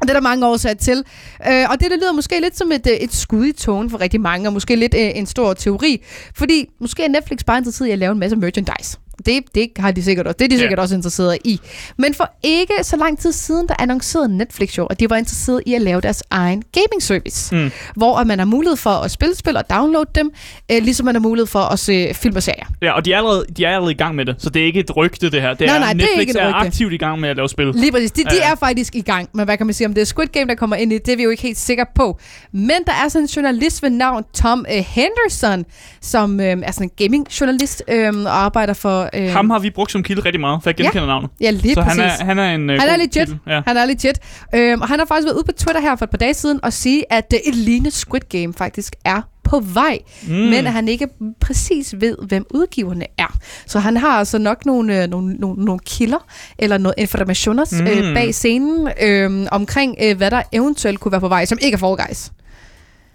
[0.00, 1.04] Og det er der mange årsager til.
[1.48, 4.00] Øh, og det, der lyder måske lidt som et, øh, et skud i togen for
[4.00, 6.02] rigtig mange, og måske lidt øh, en stor teori.
[6.34, 8.98] Fordi måske er Netflix bare interesseret i at lave en masse merchandise.
[9.26, 10.36] Det, det har de sikkert også.
[10.38, 10.60] Det er de Ja.
[10.60, 11.60] sikkert også interesseret i.
[11.96, 15.62] Men for ikke så lang tid siden, der annoncerede Netflix jo, at de var interesseret
[15.66, 17.54] i at lave deres egen gaming service.
[17.56, 17.70] Mm.
[17.96, 20.30] Hvor man har mulighed for at spille spil og downloade dem,
[20.72, 22.66] øh, ligesom man har mulighed for at se film og serier.
[22.82, 24.66] Ja, og de er, allerede, de er allerede i gang med det, så det er
[24.66, 25.54] ikke et rygte, det her.
[25.54, 27.36] Det Nej, er, nej, det er Netflix ikke et er aktivt i gang med at
[27.36, 27.66] lave spil.
[27.74, 28.10] Lige præcis.
[28.10, 28.50] De, de ja.
[28.52, 29.28] er faktisk i gang.
[29.32, 31.12] Men hvad kan man sige om det er Squid Game, der kommer ind i det,
[31.12, 32.18] er vi jo ikke helt sikre på.
[32.52, 35.64] Men der er sådan en journalist ved navn Tom uh, Henderson,
[36.00, 39.08] som uh, er sådan en gaming-journalist øh, og arbejder for...
[39.14, 41.30] Øh, Ham har vi brugt som kilde rigtig meget, for jeg Ja, genkender navnet.
[41.40, 42.00] Ja, lige så præcis.
[42.00, 43.28] han er, han er en uh, Han er legit.
[43.46, 43.60] Ja.
[43.66, 44.18] Han er legit.
[44.54, 46.60] Øhm, og han har faktisk været ude på Twitter her for et par dage siden
[46.62, 50.34] og sige, at uh, et lignende Squid Game faktisk er på vej, mm.
[50.34, 51.08] men at han ikke
[51.40, 53.38] præcis ved, hvem udgiverne er.
[53.66, 56.26] Så han har altså nok nogle, øh, nogle, nogle, nogle kilder,
[56.58, 57.86] eller noget informationer mm.
[57.86, 61.74] øh, bag scenen, øh, omkring øh, hvad der eventuelt kunne være på vej, som ikke
[61.74, 62.32] er Fall Guys.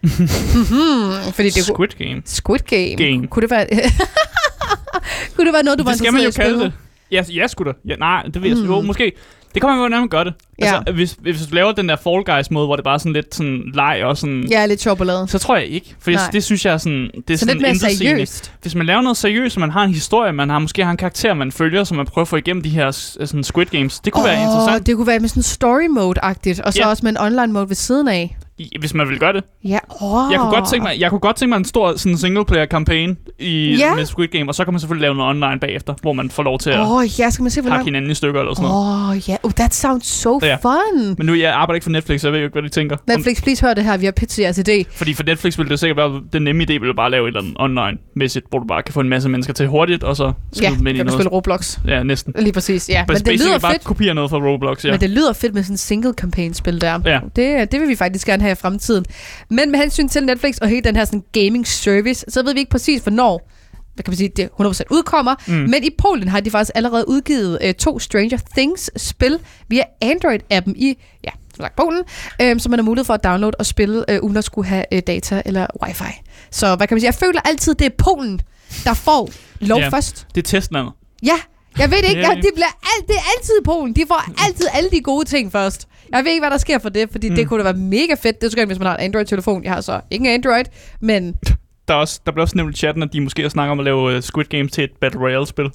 [0.02, 2.22] mm-hmm, fordi det Squid Game.
[2.26, 2.96] Squid Game.
[2.96, 3.28] Game.
[3.28, 3.68] Kunne det være...
[5.36, 6.74] kunne det være noget, du var Det skal man jo interesseret i at kalde spille?
[7.12, 7.30] det.
[7.34, 7.72] Ja, ja sgu da.
[7.88, 8.66] Ja, nej, det ved jeg mm.
[8.66, 9.12] jo, måske.
[9.54, 10.34] Det kommer man jo nærmest gøre det.
[10.62, 10.66] Ja.
[10.78, 13.14] Altså, hvis, hvis du laver den der Fall Guys måde, hvor det bare er sådan
[13.14, 14.48] lidt sådan leg og sådan...
[14.52, 15.28] Ja, lidt ballade.
[15.28, 15.96] Så tror jeg ikke.
[16.00, 16.22] For Nej.
[16.34, 17.10] det synes jeg er sådan...
[17.28, 18.54] Det er Så sådan lidt mere seriøst.
[18.62, 20.98] Hvis man laver noget seriøst, og man har en historie, man har måske har en
[20.98, 24.00] karakter, man følger, så man prøver at få igennem de her s- sådan Squid Games.
[24.00, 26.88] Det kunne oh, være interessant, Det kunne være med sådan story mode-agtigt, og så Ja.
[26.88, 28.38] også med en online mode ved siden af.
[28.80, 29.44] hvis man vil gøre det.
[29.64, 30.32] Ja, oh.
[30.32, 32.66] Jeg kunne godt tænke mig, jeg kunne godt tænke mig en stor sådan single player
[32.66, 33.96] kampagne i Ja.
[33.96, 36.44] med Squid Game, og så kan man selvfølgelig lave noget online bagefter, hvor man får
[36.44, 38.70] lov til at oh, ja, skal man se, hvor hakke hinanden i stykker eller sådan
[38.70, 39.04] noget.
[39.04, 39.36] Åh, oh, ja.
[39.44, 40.56] Oh, that sounds so Ja.
[40.56, 41.16] fun.
[41.18, 42.96] Men nu jeg arbejder ikke for Netflix, så jeg ved jo ikke, hvad de tænker.
[42.96, 43.98] Om- Netflix, please hør det her.
[43.98, 44.84] Vi har pitchet jeres idé.
[44.98, 47.40] Fordi for Netflix ville det sikkert være, den nemme idé ville bare lave et eller
[47.42, 50.72] andet online-mæssigt, hvor du bare kan få en masse mennesker til hurtigt, og så skrive
[50.72, 51.14] Ja, dem ind i noget.
[51.14, 51.78] spille Roblox.
[51.88, 52.34] Ja, næsten.
[52.40, 53.06] Lige præcis, ja.
[53.08, 53.84] Men Men det lyder bare fedt.
[53.84, 54.92] kopiere noget fra Roblox, ja.
[54.92, 57.00] Men det lyder fedt med sådan en single campaign spil der.
[57.06, 57.20] Ja.
[57.36, 59.06] Det, det vil vi faktisk gerne have i fremtiden.
[59.50, 62.60] Men med hensyn til Netflix og hele den her sådan gaming service, så ved vi
[62.60, 63.50] ikke præcis, hvornår
[63.94, 65.36] hvad kan man sige, det 100% udkommer.
[65.48, 65.54] Mm.
[65.54, 70.98] Men i Polen har de faktisk allerede udgivet øh, to Stranger Things-spil via Android-appen i,
[71.24, 72.04] ja, som sagt Polen,
[72.42, 74.86] øh, som man har mulighed for at downloade og spille, øh, uden at skulle have
[74.94, 76.04] øh, data eller wifi.
[76.52, 78.42] Så hvad kan man sige, jeg føler altid, det er Polen,
[78.84, 79.30] der får
[79.60, 79.90] lov Ja.
[79.90, 80.28] først.
[80.36, 80.94] Det er testlandet.
[81.24, 81.36] Ja,
[81.78, 82.22] jeg ved ikke.
[82.22, 82.30] Ja.
[82.36, 83.96] det, bliver alt, det er altid Polen.
[83.96, 85.88] De får altid alle de gode ting først.
[86.12, 87.36] Jeg ved ikke, hvad der sker for det, fordi mm.
[87.36, 88.42] det kunne da være mega fedt.
[88.42, 89.64] Det skulle hvis man har en Android-telefon.
[89.64, 90.66] Jeg har så ikke en Android,
[91.02, 91.36] men
[91.88, 93.86] Der, er også, der blev også nævnt i chatten, at de måske snakker om at
[93.86, 95.66] lave uh, Squid Game til et Battle Royale-spil.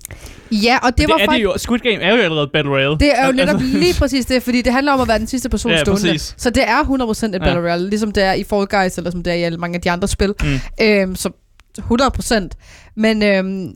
[0.52, 1.44] ja, og det, Det, var faktisk...
[1.44, 1.52] jo.
[1.56, 2.98] Squid Game er jo allerede Battle Royale.
[2.98, 5.26] Det er jo Al- netop lige præcis det, fordi det handler om at være den
[5.26, 6.02] sidste person Ja, stående.
[6.02, 6.34] præcis.
[6.38, 9.22] Så det er 100% et Battle Royale, ligesom det er i Fall Guys, eller som
[9.22, 10.34] det er i alle mange af de andre spil.
[10.42, 10.84] Mm.
[10.84, 11.30] Øhm, så
[11.78, 12.48] 100%.
[12.96, 13.74] Men øhm,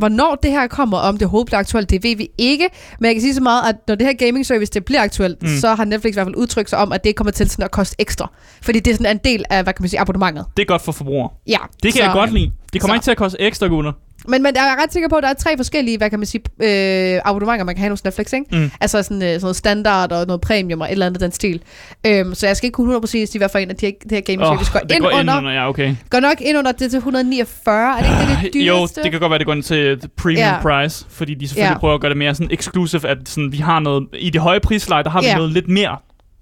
[0.00, 2.68] hvornår det her kommer, om det overhovedet bliver aktuelt, det ved vi ikke.
[3.00, 5.42] Men jeg kan sige så meget, at når det her gaming service det bliver aktuelt,
[5.42, 5.48] Mm.
[5.60, 7.70] så har Netflix i hvert fald udtrykt sig om, at det kommer til sådan at
[7.70, 8.30] koste ekstra.
[8.62, 10.44] Fordi det er sådan en del af, hvad kan man sige, abonnementet.
[10.56, 11.28] Det er godt for forbrugere.
[11.46, 11.58] Ja.
[11.82, 12.52] Det kan så, jeg godt lide.
[12.72, 12.96] Det kommer så.
[12.96, 13.92] ikke til at koste ekstra gunder.
[14.28, 16.26] Men, men jeg er ret sikker på, at der er tre forskellige, hvad kan man
[16.26, 18.46] sige, øh, abonnementer, man kan have hos Netflix, ikke?
[18.56, 18.70] Mm.
[18.80, 21.62] Altså sådan, øh, sådan noget standard og noget premium og et eller andet den stil.
[22.06, 24.12] Øhm, så jeg skal ikke kunne 100% sige, hvad for en af de her, det
[24.12, 25.20] her gaming service går, ind går under.
[25.20, 25.94] ind under, ja, okay.
[26.10, 29.02] Går nok ind under det til 149, er det ikke det, det Jo, dyreste?
[29.02, 30.62] det kan godt være, det går ind til premium Ja.
[30.62, 31.78] price, fordi de selvfølgelig Ja.
[31.78, 34.60] prøver at gøre det mere sådan exclusive, at sådan, vi har noget, i det høje
[34.60, 35.36] prisleje, der har vi Ja.
[35.36, 35.96] noget lidt mere,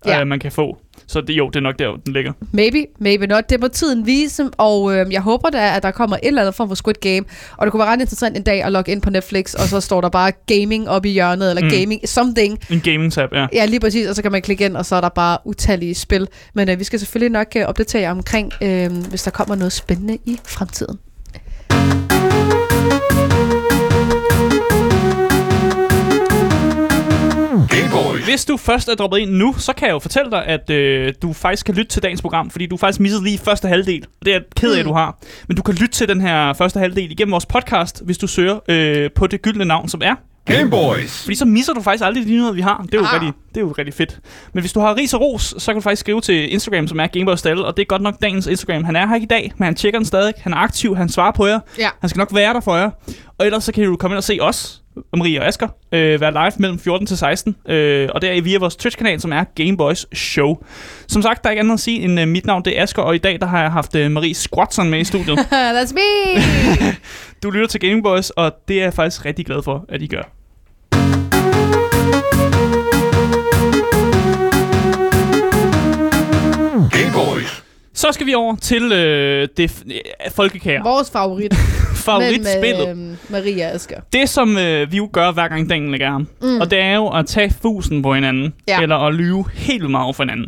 [0.07, 0.21] Ja.
[0.21, 0.79] øh, man kan få.
[1.11, 2.33] Så det, jo, det er nok der, den ligger.
[2.53, 3.51] Maybe, maybe not.
[3.51, 6.55] Det må tiden vise, og øh, jeg håber da, at der kommer et eller andet
[6.55, 7.25] form for Squid Game.
[7.57, 9.81] Og det kunne være ret interessant en dag at logge ind på Netflix, og så
[9.81, 11.71] står der bare gaming oppe i hjørnet, eller Mm.
[11.71, 12.59] gaming something.
[12.71, 13.47] En gaming-tab, ja.
[13.53, 15.95] Ja, lige præcis, og så kan man klikke ind, og så er der bare utallige
[15.95, 16.29] spil.
[16.55, 20.19] Men øh, vi skal selvfølgelig nok øh, opdatere omkring, øh, hvis der kommer noget spændende
[20.25, 20.99] i fremtiden.
[28.29, 31.13] Hvis du først er droppet ind nu, så kan jeg jo fortælle dig, at øh,
[31.23, 34.05] du faktisk kan lytte til dagens program, fordi du faktisk missede lige første halvdel.
[34.25, 34.89] Det er jeg ked af, Mm.
[34.89, 35.19] du har.
[35.49, 38.59] Men du kan lytte til den her første halvdel igennem vores podcast, hvis du søger
[38.69, 40.15] øh, på det gyldne navn, som er
[40.47, 41.23] Gameboys.
[41.23, 42.83] Fordi så misser du faktisk aldrig de nyheder, vi har.
[42.87, 43.13] Det er jo, Ah.
[43.15, 44.19] rigtig, det er jo rigtig fedt.
[44.53, 47.01] Men hvis du har ris og ros, så kan du faktisk skrive til Instagram, som
[47.01, 48.85] er Gameboys Stalle, og det er godt nok dagens Instagram.
[48.85, 50.33] Han er her ikke i dag, men han tjekker den stadig.
[50.41, 51.61] Han er aktiv, han svarer på jer.
[51.79, 51.89] Ja.
[52.01, 52.91] Han skal nok være der for jer.
[53.39, 54.83] Og ellers så kan du komme ind og se os
[55.17, 57.57] Marie og Asger, øh, være live mellem 14 til 16.
[57.69, 60.57] Øh, og det er via vores Twitch-kanal, som er Gameboys Show.
[61.09, 63.03] Som sagt, der er ikke andet at sige end øh, mit navn, det er Asger,
[63.03, 65.39] og i dag der har jeg haft øh, Marie Squatson med i studiet.
[65.77, 66.41] That's me!
[67.43, 70.23] du lytter til Gameboys, og det er jeg faktisk rigtig glad for, at I gør.
[76.91, 77.68] Game Boys.
[77.99, 80.83] Så skal vi over til øh, det øh, folkekære.
[80.83, 81.55] Vores favorit.
[82.09, 82.79] Favoritspillet.
[82.97, 84.01] Mellem, øh, Maria Asger.
[84.13, 86.61] Det, som øh, vi jo gør, hver gang dagen ligger ham, mm.
[86.61, 88.81] og det er jo at tage fusen på hinanden, Ja.
[88.83, 90.47] eller at lyve helt meget for hinanden.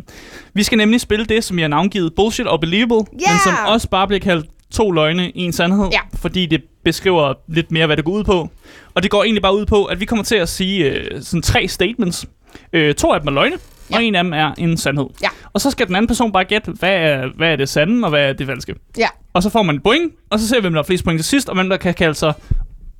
[0.54, 3.40] Vi skal nemlig spille det, som jeg har navngivet Bullshit og Believable, men Yeah!
[3.44, 6.00] som også bare bliver kaldt to løgne, en sandhed, Ja.
[6.14, 8.48] fordi det beskriver lidt mere, hvad det går ud på.
[8.94, 11.42] Og det går egentlig bare ud på, at vi kommer til at sige øh, sådan
[11.42, 12.26] tre statements.
[12.72, 13.56] Øh, to af dem er løgne,
[13.90, 13.96] ja.
[13.96, 15.06] og en af dem er en sandhed.
[15.22, 15.28] Ja.
[15.52, 18.10] Og så skal den anden person bare gætte, hvad er, hvad er det sande, og
[18.10, 18.74] hvad er det falske.
[18.98, 19.08] Ja.
[19.32, 21.18] Og så får man et point, og så ser vi, hvem der har flest point
[21.18, 22.32] til sidst, og hvem der kan kalde sig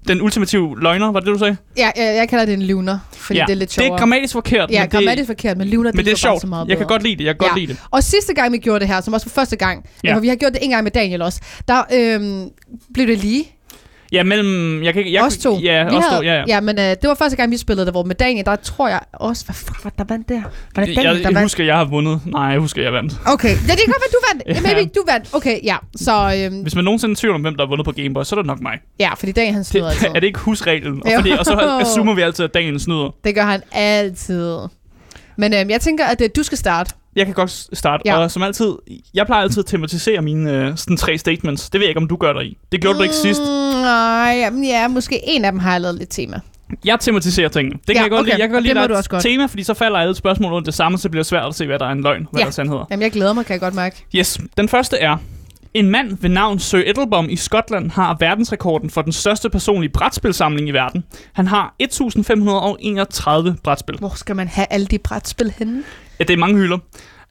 [0.08, 1.56] den ultimative løgner, var det det, du sagde?
[1.76, 3.44] Ja, jeg, jeg kalder det en luner, fordi ja.
[3.46, 3.92] det er lidt det sjovere.
[3.94, 6.40] er grammatisk forkert, Ja, grammatisk forkert, men det, men det er lyder bare sjovt.
[6.40, 6.94] så meget Jeg kan bedre.
[6.94, 7.48] godt lide det, jeg kan Ja.
[7.48, 7.80] godt lide det.
[7.90, 10.14] Og sidste gang, vi gjorde det her, som også var første gang, ja.
[10.16, 12.48] for vi har gjort det en gang med Daniel også, der øhm,
[12.94, 13.44] blev det lige.
[14.12, 14.82] Ja, mellem...
[14.82, 15.58] Jeg kan, jeg, os to.
[15.58, 16.44] Ja, vi os havde, to, ja, ja.
[16.48, 18.88] ja men øh, det var første gang, vi spillede det, hvor med Daniel, der tror
[18.88, 20.42] jeg også, hvad fuck var det, der vandt der?
[20.76, 21.40] Var det Daniel, jeg, der jeg vandt?
[21.40, 22.20] husker, jeg har vundet.
[22.26, 23.12] Nej, jeg husker, jeg vandt.
[23.26, 24.42] Okay, ja, det kan godt være, du vandt.
[24.66, 24.74] Ja.
[24.74, 25.28] Maybe du vandt.
[25.34, 25.76] Okay, ja.
[25.96, 28.38] Så øhm, Hvis man nogensinde tvivler om, hvem der har vundet på Gameboy, så er
[28.38, 28.78] det nok mig.
[29.00, 30.08] ja, fordi Daniel han Det, snyder altid.
[30.14, 31.02] er det ikke husreglen?
[31.04, 33.14] Og, fordi, og så assumer vi altid, at Daniel snyder.
[33.24, 34.56] Det gør han altid.
[35.36, 36.94] Men øhm, jeg tænker, at øh, du skal starte.
[37.16, 38.16] Jeg kan godt starte, Ja.
[38.18, 38.72] og som altid,
[39.14, 41.70] jeg plejer altid at tematisere mine øh, sådan tre statements.
[41.70, 42.56] Det ved jeg ikke, om du gør der i.
[42.72, 43.40] Det gjorde du ikke sidst.
[43.40, 46.40] Mm, nej, jamen, ja, måske en af dem har jeg lavet lidt tema.
[46.84, 47.74] Jeg tematiserer tingene.
[47.74, 48.30] Det kan Ja, jeg godt okay.
[48.30, 48.40] lide.
[48.40, 50.74] Jeg kan godt lide, at der er tema, fordi så falder alle spørgsmål under det
[50.74, 52.42] samme, så bliver det svært at se, hvad der er en løgn, hvad Ja.
[52.44, 52.84] der er sandheder.
[52.90, 54.04] Jamen, jeg glæder mig, kan jeg godt mærke.
[54.16, 55.16] Yes, den første er...
[55.74, 60.68] En mand ved navn Sir Edelbom i Skotland har verdensrekorden for den største personlige brætspilsamling
[60.68, 61.04] i verden.
[61.32, 63.96] Han har 1531 brætspil.
[63.98, 65.82] Hvor skal man have alle de brætspil henne?
[66.18, 66.78] Ja, det er mange hylder.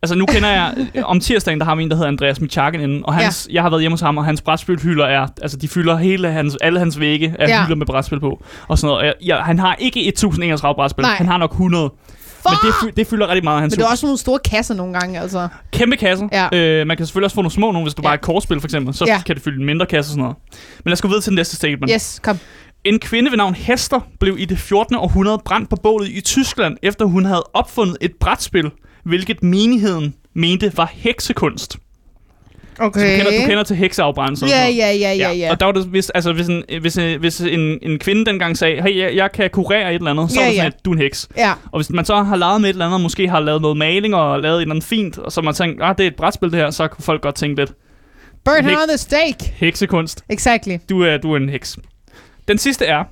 [0.02, 3.06] Altså nu kender jeg, om tirsdagen, der har vi en, der hedder Andreas Michaken inden,
[3.06, 3.54] og hans, ja.
[3.54, 6.58] jeg har været hjemme hos ham, og hans brætspilhylder er, altså de fylder hele hans,
[6.62, 7.56] alle hans vægge af ja.
[7.56, 7.64] Ja.
[7.66, 9.00] hylder med brætspil på, og sådan noget.
[9.00, 11.16] Og Jeg, jeg, han har ikke 1031 brætspil, Nej.
[11.16, 11.92] han har nok 100.
[12.48, 12.64] Fuck!
[12.82, 14.74] Men det, det fylder rigtig meget af hans Men det er også nogle store kasser
[14.76, 15.48] nogle gange, altså.
[15.74, 16.28] Kæmpe kasser.
[16.32, 16.58] Ja.
[16.82, 18.06] Øh, man kan selvfølgelig også få nogle små nogle, hvis du Ja.
[18.08, 19.22] bare er et kortspil for eksempel, så Ja.
[19.26, 20.36] kan det fylde en mindre kasse og sådan noget.
[20.84, 21.92] Men lad os gå videre til den næste statement.
[21.96, 22.38] Yes, kom.
[22.84, 24.96] En kvinde ved navn Hester blev i det 14.
[24.96, 28.72] århundrede brændt på bålet i Tyskland, efter hun havde opfundet et brætspil,
[29.06, 31.78] hvilket menigheden mente var heksekunst.
[32.80, 33.12] Okay.
[33.12, 34.46] Du kender, du kender til hekseafbrændelser.
[34.46, 35.52] og Ja, ja, ja, ja, ja.
[35.52, 38.58] Og der var det, hvis, altså, hvis, en, hvis, en, hvis en, en kvinde dengang
[38.58, 40.78] sagde, hey, jeg, jeg kan kurere et eller andet, så Ja, er det sådan, ja.
[40.78, 41.28] at du er en heks.
[41.38, 43.78] Ja, Og hvis man så har lavet med et eller andet, måske har lavet noget
[43.78, 46.16] maling og lavet et eller andet fint, og så man tænkt, ah, det er et
[46.16, 47.72] brætspil det her, så kunne folk godt tænke lidt,
[48.46, 49.54] burn her on the stake.
[49.56, 50.24] heksekunst.
[50.30, 50.78] Exactly.
[50.90, 51.78] Du er, du er en heks.
[52.48, 53.04] Den sidste er,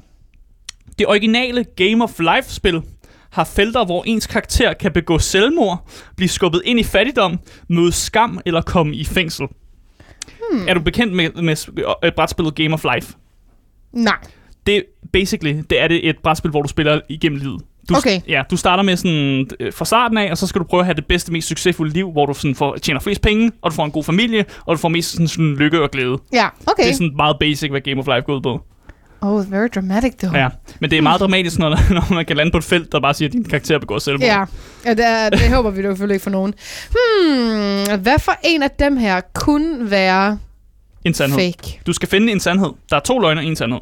[1.00, 2.82] det originale Game of Life-spil
[3.38, 8.40] har felter, hvor ens karakter kan begå selvmord, blive skubbet ind i fattigdom, møde skam
[8.46, 9.48] eller komme i fængsel.
[10.52, 10.68] Hmm.
[10.68, 13.14] Er du bekendt med, med øh, brætspillet Game of Life?
[13.94, 14.18] Nej.
[14.66, 17.62] Det basically, det er det et brætspil, hvor du spiller igennem livet.
[17.90, 18.22] Du, Okay.
[18.28, 20.86] Ja, du starter med sådan øh, fra starten af, og så skal du prøve at
[20.86, 23.76] have det bedste, mest succesfulde liv, hvor du sådan får, tjener flest penge, og du
[23.76, 26.18] får en god familie, og du får mest sådan, sådan lykke og glæde.
[26.34, 26.84] Ja, okay.
[26.84, 28.62] Det er sådan meget basic, hvad Game of Life går ud på.
[29.22, 30.38] Oh, very dramatic, though.
[30.40, 30.50] Ja,
[30.80, 33.14] men det er meget dramatisk, når, når man kan lande på et felt, der bare
[33.14, 34.28] siger, at din karakter begår selvmord.
[34.28, 34.46] Ja,
[34.86, 36.54] ja det, er, det håber vi selvfølgelig ikke for nogen.
[36.90, 40.40] Hmm, hvad for en af dem her kunne være
[41.06, 41.40] En sandhed.
[41.40, 41.82] fake?
[41.88, 42.70] Du skal finde en sandhed.
[42.90, 43.80] Der er to løgne og en sandhed.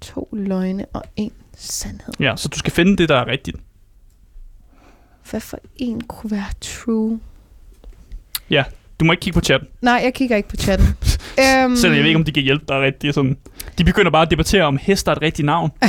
[0.00, 2.14] To løgne og en sandhed.
[2.20, 3.56] Ja, så du skal finde det, der er rigtigt.
[5.30, 7.20] Hvad for en kunne være true?
[8.50, 8.64] Ja,
[9.00, 9.60] du må ikke kigge på chat.
[9.82, 10.86] Nej, jeg kigger ikke på chatten.
[11.38, 13.14] um, Selvom jeg ved ikke, om de kan hjælpe dig rigtigt.
[13.14, 13.36] Sådan.
[13.78, 15.70] De begynder bare at debattere, om hest er et rigtigt navn.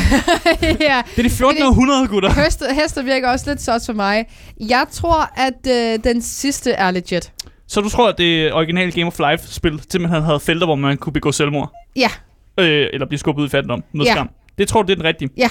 [0.64, 1.64] ja, Det er det 14.
[1.64, 2.44] århundrede, gutter.
[2.44, 4.26] hester, hester virker også lidt sås for mig.
[4.60, 7.32] Jeg tror, at øh, den sidste er legit.
[7.68, 11.14] Så du tror, at det originale Game of Life-spil simpelthen havde felter, hvor man kunne
[11.14, 11.72] begå selvmord?
[11.96, 12.10] Ja,
[12.60, 14.12] Øh, eller blive skubbet ud i fattigdom med Ja.
[14.14, 14.30] skam.
[14.58, 15.30] Det tror du, det er den rigtige.
[15.38, 15.48] ja.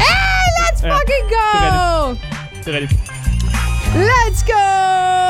[0.00, 2.10] Hey, let's Ja, fucking go!
[2.10, 3.00] det er Det er rigtigt.
[3.94, 4.64] Let's go!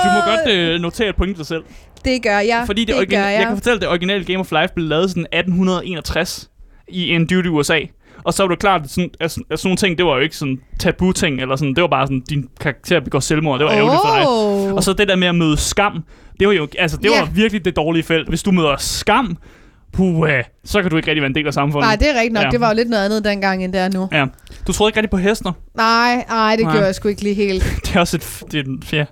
[0.05, 1.63] Du må godt øh, notere et point til dig selv.
[2.05, 2.63] Det gør jeg.
[2.67, 3.33] Fordi det, det gør jeg.
[3.39, 3.47] jeg.
[3.47, 6.51] kan fortælle, at det originale Game of Life blev lavet sådan 1861
[6.89, 7.79] i en duty USA.
[8.25, 10.37] Og så var det klart, at sådan, at, sådan- nogle ting, det var jo ikke
[10.37, 14.01] sådan tabu-ting, eller sådan, det var bare sådan, din karakter begår selvmord, det var ærgerligt
[14.05, 14.25] for dig.
[14.29, 14.73] Oh.
[14.75, 16.05] Og så det der med at møde skam,
[16.41, 17.21] det var jo, altså det Ja.
[17.21, 18.29] var virkelig det dårlige felt.
[18.29, 19.37] Hvis du møder skam,
[19.95, 20.29] puh,
[20.65, 21.87] så kan du ikke rigtig være en del af samfundet.
[21.89, 22.41] Nej, det er rigtigt nok.
[22.43, 22.47] Ja.
[22.47, 22.51] Ja.
[22.51, 24.09] Det var jo lidt noget andet dengang, end det er nu.
[24.13, 24.25] Ja.
[24.67, 25.53] Du troede ikke rigtig på hester.
[25.77, 26.73] Nej, nej, det Nej.
[26.73, 27.65] gjorde jeg sgu ikke lige helt.
[27.87, 28.43] Det er også et...
[28.53, 29.05] Det er, en- ja.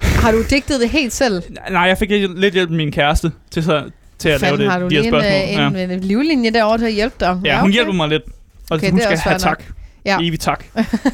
[0.22, 1.42] Har du digtet det helt selv?
[1.70, 3.82] Nej, jeg fik lidt hjælp af min kæreste til så...
[4.18, 5.66] til at Fanden, lave har det, du de her spørgsmål.
[5.66, 7.40] en, øh, en, en livlinje derovre til at hjælpe dig?
[7.44, 7.50] ja.
[7.50, 7.72] ja, hun okay.
[7.72, 8.22] hjælper mig lidt.
[8.70, 9.40] Og Okay, hun skal have nok.
[9.40, 9.62] tak.
[10.06, 10.18] Ja.
[10.26, 10.64] Evig tak.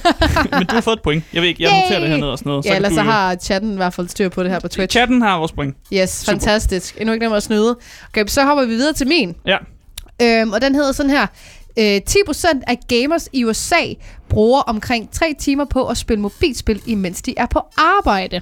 [0.58, 1.24] Men du har fået et point.
[1.32, 1.82] Jeg ved ikke, jeg Yay!
[1.82, 2.64] noterer det hernede og sådan noget.
[2.64, 4.96] Ja, kan ellers så har chatten i hvert fald styr på det her på Twitch.
[4.96, 5.76] Chatten har vores point.
[5.92, 6.32] Yes, Super.
[6.32, 6.96] fantastisk.
[7.00, 7.78] Endnu ikke nemt at snyde.
[8.08, 9.34] Okay, så hopper vi videre til min.
[9.46, 9.56] Ja.
[10.22, 11.26] Øhm, og den hedder sådan her.
[11.78, 13.82] Øh, 10% af gamers i USA
[14.28, 18.40] bruger omkring 3 timer på at spille mobilspil, imens de er på arbejde.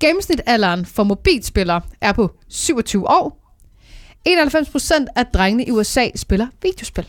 [0.00, 3.42] Gennemsnitalderen for mobilspillere er på 27 år.
[4.28, 7.06] 91% af drengene i USA spiller videospil.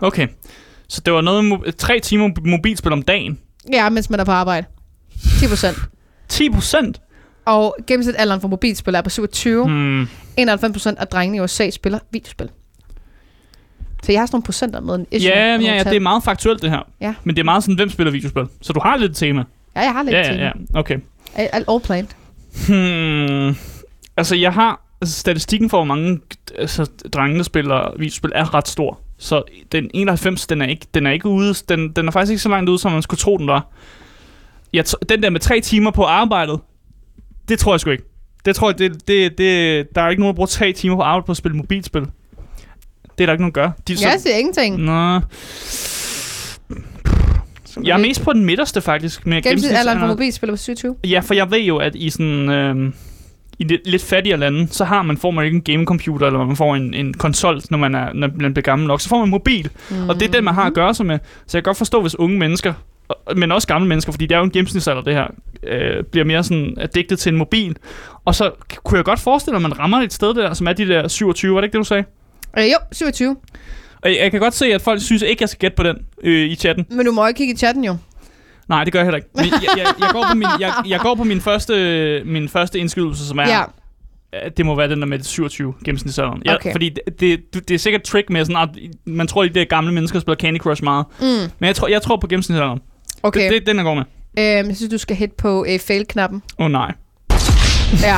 [0.00, 0.28] Okay.
[0.88, 3.38] Så det var noget tre timer mobilspil om dagen.
[3.72, 4.66] Ja, mens man er på arbejde.
[5.14, 5.86] 10%.
[6.28, 7.00] 10 procent?
[7.44, 9.66] Og gennemsnitalderen for mobilspil er på 27.
[9.66, 10.02] Hmm.
[10.02, 10.06] 91%
[10.98, 12.48] af drengene i USA spiller videospil.
[14.02, 15.30] Så jeg har sådan nogle procenter med en issue.
[15.30, 16.80] Ja, ja, ja, det er meget faktuelt det her.
[17.00, 17.14] Ja.
[17.24, 18.44] Men det er meget sådan, hvem spiller videospil?
[18.62, 19.44] Så du har lidt tema.
[19.76, 20.50] ja, jeg har lidt Ja, til ja, ja.
[20.74, 20.98] Okay.
[21.34, 22.08] All, all planned.
[22.68, 23.56] Hmm.
[24.16, 24.80] Altså, jeg har...
[25.00, 26.20] Altså, statistikken for, hvor mange
[26.58, 29.00] altså, drenge, der spiller videospil, er ret stor.
[29.24, 31.54] Så den 91, den er ikke, den er ikke ude.
[31.68, 33.66] Den, den er faktisk ikke så langt ude, som man skulle tro, den var.
[34.72, 36.60] Jeg den der med tre timer på arbejdet,
[37.48, 38.04] det tror jeg sgu ikke.
[38.44, 41.02] Det tror jeg, det, det, det, der er ikke nogen, der bruger tre timer på
[41.02, 42.02] arbejde på at spille mobilspil.
[42.02, 42.08] Det
[43.18, 43.70] er der ikke nogen, der gør.
[43.88, 44.76] De, Jeg siger ingenting.
[44.76, 45.20] Nå.
[47.82, 49.26] Jeg er mest på den midterste, faktisk.
[49.26, 50.08] Med Gennemsnitalderen for gennemsnitsalderen.
[50.08, 50.96] mobilspil på 27.
[51.04, 52.48] Ja, for jeg ved jo, at i sådan...
[52.48, 52.92] Øh,
[53.58, 56.56] i lidt, lidt fattigere lande, så har man, får man ikke en gamecomputer, eller man
[56.56, 59.00] får en, en konsol, når man, er, når man bliver gammel nok.
[59.00, 60.08] Så får man en mobil, mm.
[60.08, 61.18] og det er den, man har at gøre sig med.
[61.46, 62.72] Så jeg kan godt forstå, hvis unge mennesker,
[63.36, 65.26] men også gamle mennesker, fordi det er jo en gennemsnitsalder, det her,
[65.66, 67.76] øh, bliver mere sådan addiktet til en mobil.
[68.24, 68.50] Og så
[68.84, 71.08] kunne jeg godt forestille mig, at man rammer et sted der, som er de der
[71.08, 72.04] 27, var det ikke det, du sagde?
[72.58, 73.36] Øh, jo, 27.
[74.02, 75.96] Og jeg, jeg kan godt se, at folk synes ikke, jeg skal gætte på den
[76.22, 76.86] øh, i chatten.
[76.90, 77.96] Men du må ikke kigge i chatten jo.
[78.68, 79.28] Nej, det gør jeg heller ikke.
[79.34, 82.78] Men jeg, jeg, jeg, går, på min, jeg, jeg går på min første, min første
[82.78, 83.62] indskydelse, som er, Ja.
[84.56, 86.42] det må være den der med det 27 gennemsnitsalderen.
[86.44, 86.72] Ja, Okay.
[86.72, 88.68] Fordi det, det, det er sikkert trick med sådan, at
[89.06, 91.04] man tror, at de der gamle mennesker spiller Candy Crush meget.
[91.20, 91.26] Mm,
[91.58, 92.80] Men jeg tror, jeg tror på gennemsnitsalderen.
[93.22, 93.40] okay.
[93.44, 94.02] Det, det, den jeg går med.
[94.38, 96.42] Øhm, jeg synes, du skal hit på øh, fail-knappen.
[96.58, 96.92] Åh oh, nej.
[98.02, 98.16] Ja.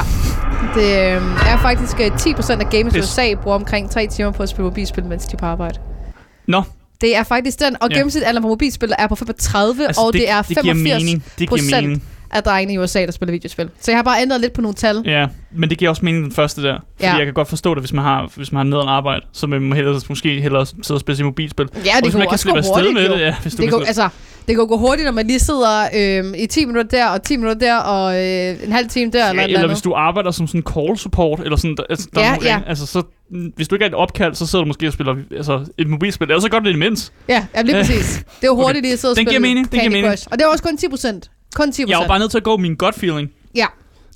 [0.75, 2.99] Det øh, er faktisk øh, 10% af gamers i.
[2.99, 5.79] USA bruger omkring 3 timer på at spille mobilspil, mens de er på arbejde.
[6.47, 6.63] Nå,
[7.01, 7.95] Det er faktisk den, og Ja.
[7.97, 11.25] gennemsnitalderen på mobilspil er på 35, altså, og det, det, er det giver 85 mening.
[11.39, 12.03] Det procent.
[12.31, 13.71] af drengene i USA, der spiller videospil.
[13.81, 15.03] Så jeg har bare ændret lidt på nogle tal.
[15.05, 16.75] Ja, men det giver også mening den første der.
[16.97, 17.15] Fordi Ja.
[17.17, 19.21] jeg kan godt forstå det, hvis man har, hvis man har nederen arbejde.
[19.33, 21.69] Så man hellere, måske hellere sidde og spille sit mobilspil.
[21.75, 23.13] Ja, og det hvis kan man kan slippe afsted med jo.
[23.15, 24.09] det, ja, hvis du Det kan går, altså,
[24.49, 27.37] det kan gå hurtigt, når man lige sidder øh, i 10 minutter der, og 10
[27.37, 30.31] minutter der, og øh, en halv time der, Ja, eller, eller, eller hvis du arbejder
[30.31, 32.61] som sådan call support, eller sådan, der, altså, der Ja, er ja.
[32.67, 33.03] altså, så,
[33.57, 36.25] hvis du ikke er et opkald, så sidder du måske og spiller altså, et mobilspil.
[36.31, 37.13] Ellers så gør du det imens.
[37.29, 38.15] Ja, ja lige præcis.
[38.17, 40.09] Det er jo hurtigt lige at sidde og Den spille giver mening, den giver mening.
[40.09, 40.27] Crush.
[40.31, 41.31] Og det er også kun 10 procent.
[41.55, 42.09] Kun 10 Jeg er procent.
[42.09, 43.31] bare nødt til at gå min gut feeling.
[43.55, 43.67] Ja.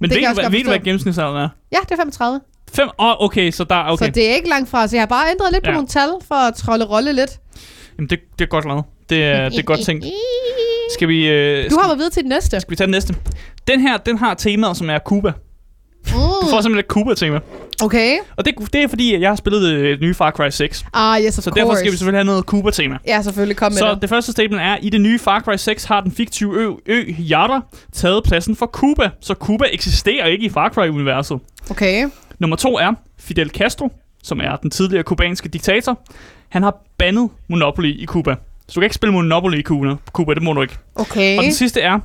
[0.00, 1.48] Men Det ved du, ved du, hvad gennemsnitsalderen er?
[1.72, 2.40] Ja, det er 35.
[2.74, 2.88] Fem?
[2.98, 4.04] Åh, oh, okay, så der okay.
[4.06, 4.86] Så det er ikke langt fra.
[4.88, 5.74] Så jeg har bare ændret lidt på Ja.
[5.74, 7.30] nogle tal for at trolle rolle lidt.
[8.00, 8.84] Jamen, det, det er godt lavet.
[9.10, 10.04] Det er, det er godt tænkt.
[10.94, 12.60] Skal vi, øh, Du skal, hopper videre til det næste.
[12.60, 13.14] skal vi tage den næste?
[13.68, 15.28] Den her, den har temaet, som er Cuba.
[16.06, 17.40] Du får Mm, simpelthen et Cuba-tema.
[17.82, 18.16] okay.
[18.36, 20.84] Og det, det er fordi, at jeg har spillet øh, et nye Far Cry 6.
[20.94, 21.60] Ah, yes, of Så course.
[21.60, 22.98] derfor skal vi selvfølgelig have noget Cuba-tema.
[23.06, 23.56] Ja, selvfølgelig.
[23.56, 24.02] Kom med Så det.
[24.02, 27.04] det første statement er, i det nye Far Cry 6 har den fiktive ø, ø
[27.30, 27.60] Yara
[27.92, 31.38] taget pladsen for Cuba, så Cuba eksisterer ikke i Far Cry-universet.
[31.70, 32.08] Okay.
[32.38, 35.98] Nummer to er Fidel Castro, som er den tidligere kubanske diktator.
[36.50, 38.34] Han har bandet Monopoly i Cuba.
[38.66, 40.74] Så du kan ikke spille Monopoly i Cuba, Cuba det må du ikke.
[40.94, 41.38] Okay.
[41.38, 41.98] Og den sidste er,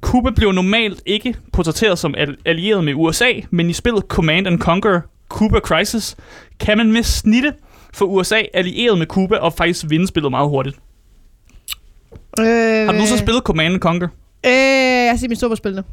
[0.00, 4.58] Cuba blev normalt ikke portrætteret som al- allieret med USA, men i spillet Command and
[4.58, 6.16] Conquer Cuba Crisis
[6.60, 7.54] kan man med snitte
[7.94, 10.76] for USA allieret med Cuba og faktisk vinde spillet meget hurtigt.
[12.40, 12.46] Øh,
[12.86, 14.08] Har du så spillet Command and Conquer?
[14.46, 15.84] Øh, jeg har set min superspillene.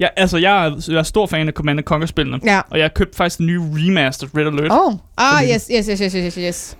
[0.00, 2.40] Ja, altså, jeg er, jeg er stor fan af Command Conquer-spillene.
[2.44, 2.60] Ja.
[2.70, 4.72] Og jeg har købt faktisk den nye remastered Red Alert.
[4.72, 4.92] Oh.
[5.16, 6.76] Ah, yes, yes, yes, yes, yes, yes.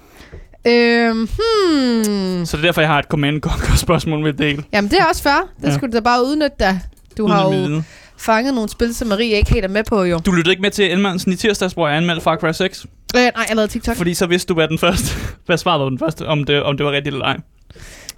[0.66, 2.46] Øhm, hmm.
[2.46, 4.64] Så det er derfor, jeg har et Command Conquer-spørgsmål med del.
[4.72, 5.48] Jamen, det er også fair.
[5.61, 5.74] Det Ja.
[5.74, 6.81] skulle du da bare udnytte da.
[7.18, 7.83] Du har Uden at jo
[8.18, 10.18] fanget nogle spil, som Marie ikke helt er med på, jo.
[10.26, 12.87] Du lyttede ikke med til Elmansen i tirsdags, hvor jeg anmeldte Far Cry 6.
[13.16, 13.96] Øh, nej, jeg lavede TikTok.
[13.96, 15.16] Fordi så vidste du, hvad den første...
[15.46, 17.37] hvad svaret var den første, om det, om det var rigtigt eller ej.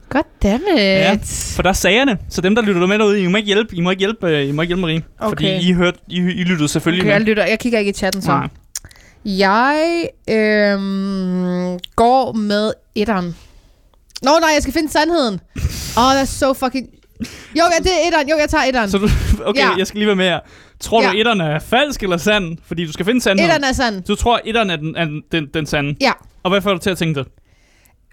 [0.09, 0.77] Goddammit.
[0.79, 1.19] Ja,
[1.57, 2.19] For der jeg det.
[2.31, 4.49] Så dem, der lytter med derude, I må ikke hjælpe, I må ikke hjælpe, øh,
[4.49, 5.03] I må ikke hjælpe Marie.
[5.19, 5.29] Okay.
[5.31, 7.27] Fordi I, hørte, I, I lyttede selvfølgelig Okay, jeg med.
[7.27, 7.47] lytter.
[7.47, 8.29] Jeg kigger ikke i chatten så.
[8.31, 8.49] Nej.
[9.25, 13.37] Jeg øhm, går med etteren.
[14.23, 15.41] Nå nej, jeg skal finde sandheden.
[15.97, 16.89] Åh, oh, that's so fucking...
[17.59, 18.29] Jo, ja, det er etteren.
[18.29, 18.91] Jo, jeg tager etteren.
[18.91, 19.09] Så du,
[19.49, 19.71] okay, Ja.
[19.79, 20.41] jeg skal lige være med her.
[20.81, 21.13] Tror du, Ja.
[21.21, 22.57] etteren er falsk eller sand?
[22.67, 23.51] Fordi du skal finde sandheden.
[23.51, 24.03] Etteren er sand.
[24.03, 25.97] Du tror, etteren er den, er den, den, den sande.
[26.01, 26.13] Ja.
[26.43, 27.29] Og hvad får du til at tænke det?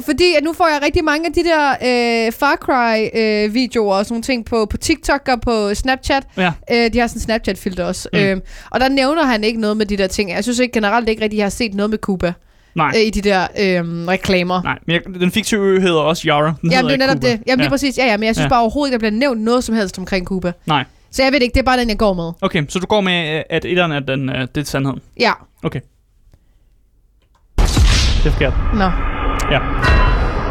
[0.02, 4.14] Fordi at nu får jeg rigtig mange af de der øh, Far Cry-videoer og sådan
[4.14, 6.24] nogle ting på, på TikTok og på Snapchat.
[6.38, 6.52] Ja.
[6.72, 8.10] Øh, de har sådan en Snapchat-filter også.
[8.14, 8.20] Mm.
[8.20, 8.38] Øh,
[8.72, 10.30] og der nævner han ikke noget med de der ting.
[10.32, 12.34] Jeg synes ikke generelt ikke rigtig, jeg har set noget med Cuba
[12.76, 12.92] Nej.
[12.96, 14.62] øh, i de der øh, reklamer.
[14.64, 16.54] Nej, men jeg, den fiktive ø hedder også Yara.
[16.62, 17.28] Den Jamen, det er netop Cuba.
[17.32, 17.40] det.
[17.48, 17.70] Jamen, lige ja.
[17.70, 17.98] præcis.
[17.98, 18.50] Ja, ja, men jeg synes Ja.
[18.50, 20.52] bare overhovedet ikke, der bliver nævnt noget som helst omkring Cuba.
[20.66, 20.84] Nej.
[21.12, 22.32] Så jeg ved ikke, det er bare den, jeg går med.
[22.42, 25.00] Okay, så du går med, øh, at etteren er, den, øh, det er sandheden.
[25.20, 25.32] Ja.
[25.64, 25.80] Okay.
[27.58, 28.54] Det er forkert.
[28.74, 29.15] Nå.
[29.52, 29.60] Ja.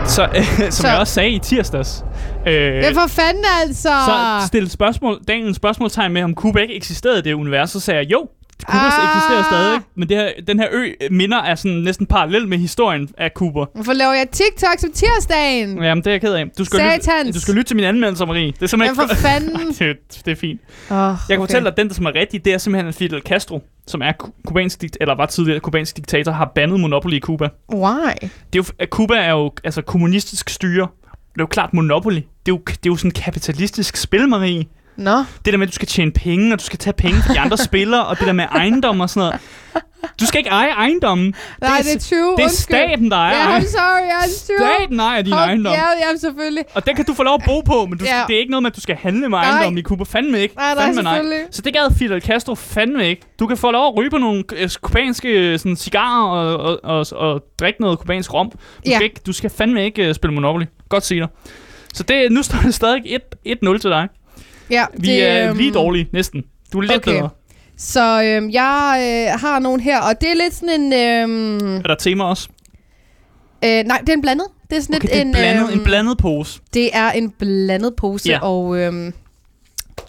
[0.07, 2.05] Så, øh, som Så- jeg også sagde i tirsdags,
[2.47, 3.89] øh, Men for fanden altså!
[4.07, 8.01] så stillede spørgsmål, Daniel spørgsmålstegn med, om Cuba ikke eksisterede i det univers, så sagde
[8.01, 8.27] jeg, jo,
[8.67, 9.17] Cuba Ah.
[9.17, 13.09] eksisterer stadig, men det her, den her ø minder er sådan næsten parallel med historien
[13.19, 13.65] af Cuba.
[13.75, 15.83] Hvorfor laver jeg TikTok som tirsdagen?
[15.83, 16.45] Jamen, det er jeg ked af.
[16.59, 18.47] Du skal, lytte, du skal lytte til min anmeldelse, Marie.
[18.53, 19.69] Det er simpelthen for fanden.
[19.79, 20.61] det, det er fint.
[20.91, 23.21] Oh, Jeg kan fortælle dig, at den, der som er rigtig, det er simpelthen, Fidel
[23.23, 27.21] Castro, som er ku- kubansk dikt- eller var tidligere kubansk diktator, har bandet Monopoly i
[27.21, 27.49] Cuba.
[27.75, 28.11] Why?
[28.23, 30.89] Det er jo, at Cuba er jo altså kommunistisk styre.
[31.13, 32.15] Det er jo klart Monopoly.
[32.17, 34.65] Det er jo, det er jo sådan kapitalistisk spil, Marie.
[34.97, 35.17] Nå.
[35.45, 37.41] Det der med, at du skal tjene penge, og du skal tage penge fra de
[37.41, 39.41] andre spillere, og det der med ejendom og sådan noget.
[40.21, 41.35] Du skal ikke eje ejendommen.
[41.61, 42.19] Nej, det er 20.
[42.19, 42.51] Det er undskyld.
[42.51, 44.57] staten, der ejer Ja, ej- I'm sorry, I'm 20.
[44.59, 45.73] Staten ejer din ejendom.
[45.73, 45.79] Ja,
[46.11, 46.65] ja, selvfølgelig.
[46.75, 48.25] Og den kan du få lov at bo på, men du, Ja.
[48.29, 49.51] det er ikke noget med, at du skal handle med Nej.
[49.51, 50.05] ejendommen i Cuba.
[50.05, 50.57] Fandme ikke.
[50.57, 51.39] Nej, nej, fandme selvfølgelig.
[51.51, 53.23] Så det gad Fidel Castro fandme ikke.
[53.39, 56.81] Du kan få lov at ryge på nogle øh, kubanske øh, sådan, cigarer og, og,
[56.85, 58.51] og, og, drikke noget kubansk rom.
[58.51, 58.95] Du, Ja.
[58.95, 60.65] skal, ikke, du skal fandme ikke uh, spille Monopoly.
[60.89, 61.29] Godt sige dig.
[61.95, 63.03] Så det, nu står det stadig
[63.45, 64.09] 1 1-0 til dig.
[64.71, 66.43] Ja, Vi det, er øhm, lige dårlige, næsten.
[66.73, 67.13] Du er lidt okay.
[67.13, 67.29] bedre.
[67.77, 68.97] Så øhm, jeg
[69.35, 70.93] øh, har nogen her, og det er lidt sådan en...
[70.93, 72.49] Øhm, Er der tema også?
[73.65, 74.47] øh, nej, det er en blandet.
[74.71, 75.33] Det er sådan Okay, lidt det er en...
[75.33, 76.61] blandet, øhm, en blandet pose.
[76.75, 78.39] Det er en blandet pose, Ja.
[78.43, 79.13] og øhm,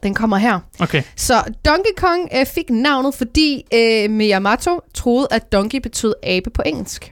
[0.04, 0.60] den kommer her.
[0.80, 1.02] Okay.
[1.16, 1.34] Så
[1.66, 7.12] Donkey Kong øh, fik navnet, fordi øh, Miyamoto troede, at donkey betød abe på engelsk.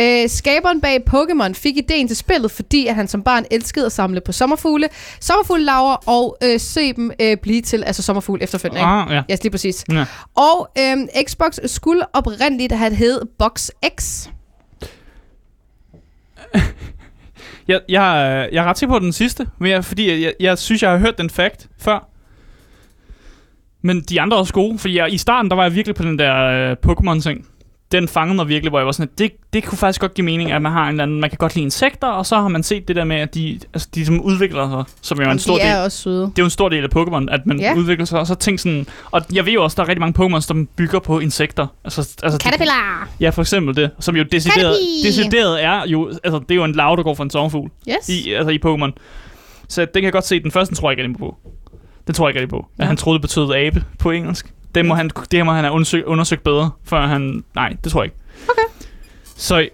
[0.00, 3.92] Øh, skaberen bag Pokémon fik ideen til spillet, fordi at han som barn elskede at
[3.92, 4.88] samle på sommerfugle,
[5.20, 8.82] sommerfuglelaver og øh, se dem øh, blive til altså sommerfugle efterfølgende.
[8.86, 9.22] Ah, ja.
[9.28, 9.84] Ja, lige præcis.
[9.92, 10.04] ja.
[10.34, 13.70] Og øhm, Xbox skulle oprindeligt have hed Box
[14.00, 14.28] X.
[17.68, 20.58] Jeg, jeg, jeg er ret sikker på den sidste, men jeg, fordi jeg, jeg, jeg
[20.58, 22.08] synes, jeg har hørt den fact før.
[23.82, 26.02] Men de andre er også gode, fordi jeg, i starten, der var jeg virkelig på
[26.02, 27.46] den der øh, Pokémon-ting.
[27.92, 30.24] Den fangede mig virkelig, hvor jeg var sådan, at det, det kunne faktisk godt give
[30.24, 32.48] mening, at man har en eller anden, man kan godt lide insekter, og så har
[32.48, 35.30] man set det der med, at de, altså, de som udvikler sig, som jo er
[35.32, 35.68] en stor de del.
[35.68, 36.20] er også søde.
[36.22, 37.74] Det er jo en stor del af Pokémon, at man Ja.
[37.76, 38.86] udvikler sig, og så tænk sådan...
[39.10, 41.66] Og jeg ved jo også, der er rigtig mange Pokémon, som bygger på insekter.
[41.84, 43.08] Altså, altså Caterpillar!
[43.20, 45.08] Ja, for eksempel det, som jo decideret, Caterpie!
[45.08, 46.08] decideret er jo...
[46.24, 48.08] Altså, det er jo en lav, der går for en sommerfugl Yes.
[48.08, 48.90] i, altså i Pokémon.
[49.68, 50.40] Så det kan jeg godt se.
[50.42, 51.36] Den første tror jeg ikke rigtig på.
[52.06, 52.66] Den tror jeg ikke rigtig på.
[52.78, 52.88] At Ja.
[52.88, 54.52] han troede, det betød abe på engelsk.
[54.74, 57.44] Det må han, det må han have undersøgt, undersøgt bedre, før han...
[57.54, 58.16] Nej, det tror jeg ikke.
[58.48, 58.86] Okay.
[59.36, 59.68] Så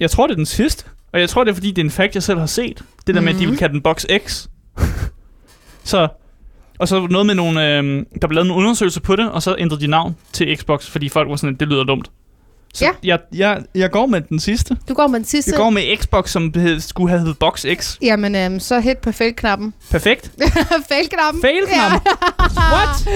[0.00, 0.84] jeg tror, det er den sidste.
[1.12, 2.82] Og jeg tror, det er fordi, det er en fact, jeg selv har set.
[3.06, 3.50] Det der med, at de Mhm.
[3.50, 4.46] vil kalde den Box X.
[5.84, 6.08] så...
[6.78, 7.78] Og så noget med nogle...
[7.78, 10.86] Øh, der blev lavet en undersøgelse på det, og så ændrede de navn til Xbox,
[10.90, 12.10] fordi folk var sådan, det lyder dumt.
[12.76, 12.90] Så Ja.
[13.04, 14.76] jeg, jeg, jeg går med den sidste.
[14.88, 15.50] Du går med den sidste.
[15.50, 17.96] Jeg går med Xbox, som hed, skulle have heddet Box X.
[18.02, 19.74] Jamen, øhm, så hit på fail-knappen.
[19.90, 20.30] Perfekt.
[20.88, 21.42] fail-knappen.
[21.42, 22.00] Fail-knappen.
[22.74, 23.08] What?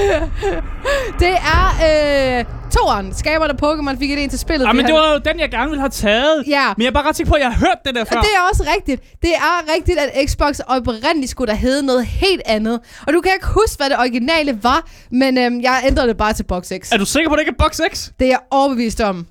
[1.21, 3.15] Det er øh, toeren.
[3.15, 4.65] Skaberne Pokémon fik idéen til spillet.
[4.65, 6.45] Ja, fordi men det var jo den, jeg gerne ville have taget.
[6.47, 6.65] Ja.
[6.77, 8.17] Men jeg er bare ret sikker på, at jeg har hørt det der før.
[8.17, 9.03] Og det er også rigtigt.
[9.23, 12.81] Det er rigtigt, at Xbox oprindeligt skulle da hedde noget helt andet.
[13.07, 16.33] Og du kan ikke huske, hvad det originale var, men øhm, jeg ændrede det bare
[16.33, 16.93] til Box X.
[16.93, 18.09] Er du sikker på, at det ikke er Box X?
[18.19, 19.27] Det er jeg overbevist om.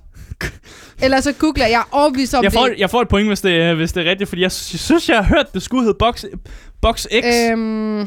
[1.02, 1.70] Eller så googler jeg.
[1.72, 2.78] Jeg er overbevist om Jeg får, det.
[2.78, 4.80] jeg får et point, hvis det, er- hvis det er rigtigt, fordi jeg, sy- jeg
[4.80, 6.24] synes, jeg har hørt, det skulle hedde Box,
[6.82, 7.24] Box X.
[7.24, 8.06] Øhm, nu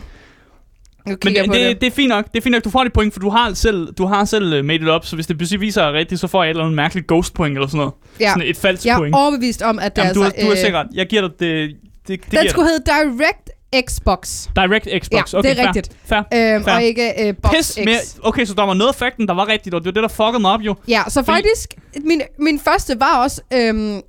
[1.05, 1.81] men jeg det, det, det.
[1.81, 2.25] det, er fint nok.
[2.33, 2.63] Det er fint nok.
[2.63, 5.05] Du får dit point, for du har selv, du har selv uh, made it up,
[5.05, 7.33] så hvis det pludselig viser sig rigtigt, så får jeg et eller andet mærkeligt ghost
[7.33, 7.93] point eller sådan noget.
[8.19, 8.29] Ja.
[8.29, 9.15] Sådan et falsk Jeg point.
[9.15, 10.37] er overbevist om, at det Jamen, du, altså...
[10.39, 10.85] har, du har øh, sikkert.
[10.93, 11.69] Jeg giver dig det.
[12.07, 13.49] Det, det Den skulle hedde Direct
[13.89, 14.47] Xbox.
[14.55, 15.33] Direct Xbox.
[15.33, 15.91] Ja, okay, det er fair, rigtigt.
[16.05, 16.19] Fair.
[16.55, 16.75] Øhm, Fair.
[16.75, 17.77] og ikke øh, Box Pis, X.
[17.77, 20.03] men, okay, så der var noget af fakten, der var rigtigt, og det var det,
[20.09, 20.75] der fuckede mig op jo.
[20.87, 21.73] Ja, så Fordi- faktisk,
[22.05, 24.01] min, min første var også øhm,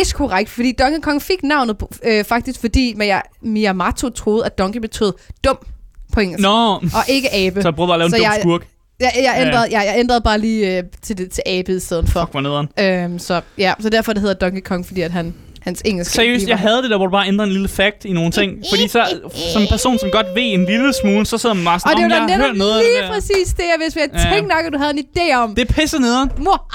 [0.00, 4.80] is korrekt, fordi Donkey Kong fik navnet øh, faktisk, fordi Mia- Miyamoto troede, at Donkey
[4.80, 5.12] betød
[5.44, 5.58] dum
[6.12, 6.42] på engelsk.
[6.42, 7.62] Nå, Og ikke abe.
[7.62, 8.66] så jeg prøvede bare at lave en Så dum jeg- skurk.
[9.00, 9.46] Jeg, jeg, Ja, ja.
[9.46, 12.20] ændrede, jeg, jeg ændrede bare lige øh, til, det, til abe i stedet for.
[12.20, 12.68] Fuck, hvor nederen.
[12.80, 15.34] Øhm, så ja, så derfor det hedder Donkey Kong, fordi at han,
[15.64, 18.12] hans engelsk Seriøst, jeg havde det der, hvor du bare ændrede en lille fact i
[18.12, 18.62] nogle ting.
[18.70, 19.04] Fordi så,
[19.52, 21.96] som en person, som godt ved en lille smule, så sidder man bare Og sådan,
[21.96, 24.00] det om var jeg da netop noget lige det præcis det, jeg vidste.
[24.00, 24.18] Jeg Ja.
[24.34, 25.54] tænkte nok, at du havde en idé om.
[25.54, 26.30] Det er pisse nederen.
[26.38, 26.70] Mor,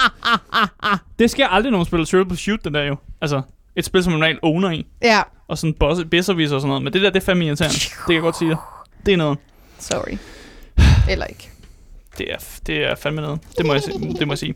[1.19, 2.95] Det sker aldrig, når man spiller Triple Shoot, den der jo.
[3.21, 3.41] Altså,
[3.75, 4.85] et spil, som man normalt owner i.
[5.03, 6.83] ja, Og sådan boss, besserviser og sådan noget.
[6.83, 7.75] Men det der, det er fandme irriterende.
[7.75, 8.57] Det kan jeg godt sige dig.
[9.05, 9.37] Det er noget.
[9.79, 10.17] sorry.
[11.09, 11.49] Eller ikke.
[12.19, 13.39] Det er, det er fandme noget.
[13.57, 13.81] Det må jeg,
[14.19, 14.53] det må jeg sige.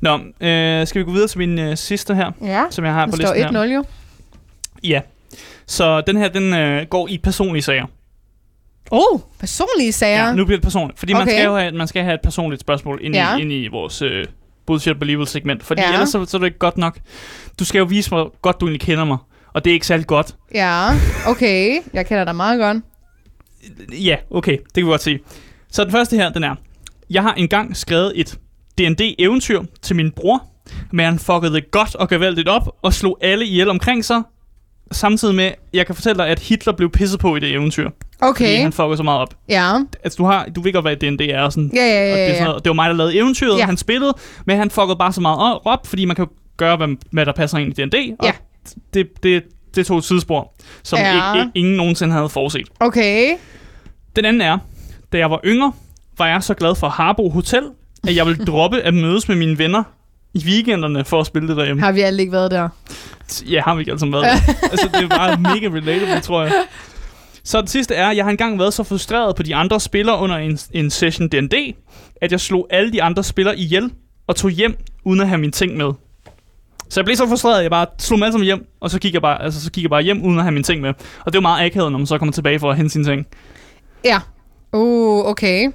[0.00, 3.06] Nå, øh, skal vi gå videre til min øh, sidste her, Ja, som jeg har
[3.06, 3.62] på står listen her?
[3.64, 3.84] 1-0 jo.
[4.84, 5.00] Ja.
[5.66, 7.86] Så den her, den øh, går i personlige sager.
[8.90, 10.26] Oh, personlige sager.
[10.26, 10.98] Ja, nu bliver det personligt.
[10.98, 11.20] Fordi okay.
[11.20, 13.36] man, skal jo have, man skal have et personligt spørgsmål ind, Ja.
[13.36, 14.24] i, ind i vores øh,
[14.66, 15.62] bullshit believable segment.
[15.62, 15.92] Fordi Ja.
[15.92, 16.98] ellers så, så er det ikke godt nok.
[17.58, 19.18] Du skal jo vise, hvor godt du egentlig kender mig.
[19.52, 20.34] Og det er ikke særlig godt.
[20.54, 20.88] Ja,
[21.26, 21.78] okay.
[21.92, 22.76] Jeg kender dig meget godt.
[23.92, 25.18] Ja, okay, det kan vi godt se.
[25.70, 26.54] Så den første her, den er,
[27.14, 28.38] jeg har engang skrevet et
[28.78, 30.42] D&D-eventyr til min bror,
[30.92, 34.22] men han fuckede det godt og gevaldigt op og slog alle ihjel omkring sig,
[34.92, 38.30] samtidig med, jeg kan fortælle dig, at Hitler blev pisset på i det eventyr, fordi
[38.30, 38.62] Okay.
[38.62, 39.34] han fuckede så meget op.
[39.48, 39.72] Ja.
[40.04, 42.24] Altså, du, har, du ved godt, hvad D&D er, og sådan, Ja, ja, og det,
[42.24, 42.44] er ja, sådan ja.
[42.44, 43.64] noget, det var mig, der lavede eventyret, Ja.
[43.66, 44.14] han spillede,
[44.46, 47.58] men han fuckede bare så meget op, fordi man kan gøre, hvad, hvad der passer
[47.58, 48.32] ind i D&D, og Ja.
[48.94, 49.42] det, det,
[49.76, 50.52] det tog et sidespor,
[50.82, 51.34] som Ja.
[51.34, 52.68] ikke, ingen nogensinde havde forudset.
[52.80, 53.36] Okay.
[54.16, 54.58] Den anden er,
[55.12, 55.72] da jeg var yngre,
[56.18, 57.62] var jeg så glad for Harbo Hotel,
[58.08, 59.82] at jeg ville droppe at mødes med mine venner
[60.34, 61.82] i weekenderne for at spille det derhjemme.
[61.82, 62.68] Har vi alle ikke været der?
[63.46, 64.24] Ja, har vi ikke altså været.
[64.72, 66.52] altså, det er bare mega relatable, tror jeg.
[67.44, 70.36] Så den sidste er, jeg har engang været så frustreret på de andre spillere under
[70.36, 71.74] en, en session D&D,
[72.20, 73.90] at jeg slog alle de andre spillere ihjel
[74.26, 75.92] og tog hjem, uden at have mine ting med.
[76.88, 78.98] Så jeg blev så frustreret, at jeg bare slog dem alle sammen hjem, og så
[78.98, 80.94] gik jeg bare, altså, så gik jeg bare hjem, uden at have mine ting med.
[81.24, 83.26] Og det var meget akavet, når man så kommer tilbage for at hente sine ting.
[84.04, 84.20] Ja.
[84.72, 85.68] Uh, okay.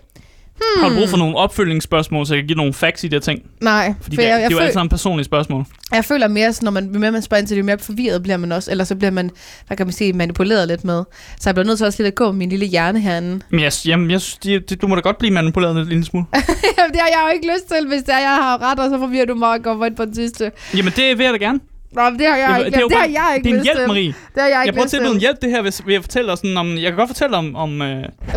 [0.60, 0.84] Hmm.
[0.84, 3.20] Har du brug for nogle opfølgningsspørgsmål, så jeg kan give nogle facts i de her
[3.22, 3.42] ting?
[3.62, 5.66] Nej, Fordi for det, jeg, det jeg, er jo føl- alle sammen personlige spørgsmål.
[5.92, 8.24] jeg føler mere, sådan, når man, mere man spørger ind til det, jo mere forvirret
[8.24, 8.72] bliver man også.
[8.72, 9.32] Eller så bliver man,
[9.68, 11.04] hvad kan man sige, manipuleret lidt med.
[11.40, 13.40] Så jeg bliver nødt til også lidt at gå med min lille hjerne herinde.
[13.50, 16.06] Men jeg, jamen, jeg synes, det, det, du må da godt blive manipuleret en lille
[16.06, 16.26] smule.
[16.78, 18.90] Jamen, det har jeg jo ikke lyst til, hvis det er, jeg har ret, og
[18.90, 20.52] så forvirrer du mig og går ind på den sidste.
[20.78, 21.60] Jamen, det vil jeg da gerne.
[21.94, 23.60] Nå, men det har jeg det, ikke, er jo det har jeg ikke det er
[23.60, 23.88] en hjælp.
[23.88, 24.08] Marie.
[24.08, 26.02] Det har jeg Jeg ikke prøver at tilbyde en hjælp det her, hvis, ved at
[26.02, 26.68] fortælle dig sådan om...
[26.76, 27.56] Jeg kan godt fortælle om...
[27.56, 27.88] om uh,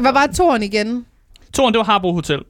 [0.01, 1.05] Hvad var toren igen?
[1.55, 2.41] Toren, det var Harbo Hotel.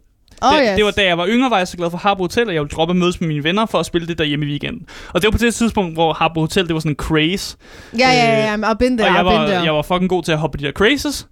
[0.43, 0.77] Oh, det, yes.
[0.77, 2.63] det var da jeg var yngre, var jeg så glad for Harbo Hotel, og jeg
[2.63, 4.87] ville droppe at mødes med mine venner for at spille det der hjemme i weekenden.
[5.09, 7.57] Og det var på det tidspunkt, hvor Harbo Hotel, det var sådan en craze.
[7.99, 8.73] Ja, ja, ja, ja.
[8.73, 10.59] I've been there, og jeg I've been var, jeg var fucking god til at hoppe
[10.59, 11.27] de der crazes,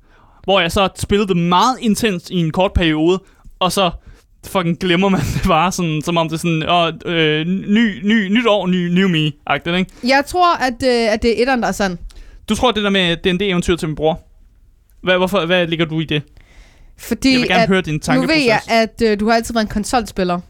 [0.44, 3.22] hvor jeg så spillede det meget intenst i en kort periode,
[3.58, 3.90] og så
[4.46, 8.28] fucking glemmer man det bare, sådan, som om det er sådan, åh, øh, ny, ny,
[8.28, 9.90] nyt år, ny, new me-agtigt, ikke?
[10.04, 11.98] Jeg tror, at, øh, at det er etteren, der er sådan.
[12.48, 14.20] Du tror, det der med D&D-eventyr til min bror,
[15.02, 16.22] hvad, hvorfor, hvad ligger du i det?
[17.00, 18.36] Fordi Jeg vil gerne at, høre din nu tankeproces.
[18.36, 20.34] ved jeg, at øh, du har altid været en konsolspiller.
[20.34, 20.40] Og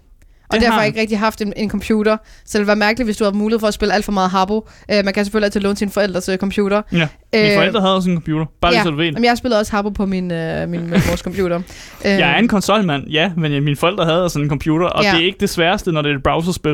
[0.55, 0.86] Det derfor har jeg.
[0.88, 2.16] ikke rigtig haft en, en computer.
[2.44, 4.57] Så det være mærkeligt, hvis du havde mulighed for at spille alt for meget Habbo.
[4.59, 6.82] Uh, man kan selvfølgelig altid låne sine forældres uh, computer.
[6.92, 8.84] Ja, mine Øh, forældre havde også en computer, bare lige ja.
[8.84, 9.05] så du ved.
[9.05, 10.36] Jamen, jeg spillede også Habbo på min, uh,
[10.68, 11.57] min min mors computer.
[11.57, 11.62] Uh,
[12.05, 15.11] Jeg er en konsolmand, ja, men ja, mine forældre havde sådan en computer, og Ja.
[15.11, 16.72] det er ikke det sværeste, når det er et browserspil.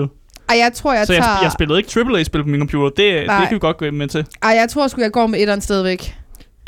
[0.49, 1.25] Ej, jeg tror, jeg så tager...
[1.25, 4.09] jeg, jeg spillede ikke AAA-spil på min computer, det, det kan vi godt gå med
[4.09, 4.27] til.
[4.43, 6.15] Ej, jeg tror sgu, jeg går med etteren stadigvæk.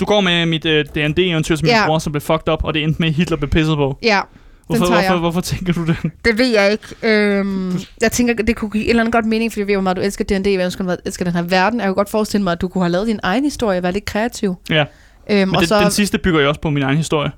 [0.00, 1.86] Du går med mit uh, D&D-eventyr til min Ja.
[1.86, 3.98] bror, som blev fucked up, og det endte med, at Hitler blev pisset på.
[4.02, 4.20] Ja,
[4.66, 5.08] Hvorfor, tager jeg.
[5.10, 5.96] hvorfor, hvorfor tænker du det?
[6.24, 6.84] det ved jeg ikke.
[7.02, 9.82] Øhm, jeg tænker, det kunne give et eller andet godt mening, fordi jeg ved, hvor
[9.82, 11.80] meget du elsker D&D, hvad du elsker den her verden.
[11.80, 14.04] Jeg kunne godt forestille mig, at du kunne have lavet din egen historie, være lidt
[14.04, 14.54] kreativ.
[14.70, 14.84] Ja,
[15.30, 17.30] Øhm, men og det, så, den sidste bygger jo også på min egen historie.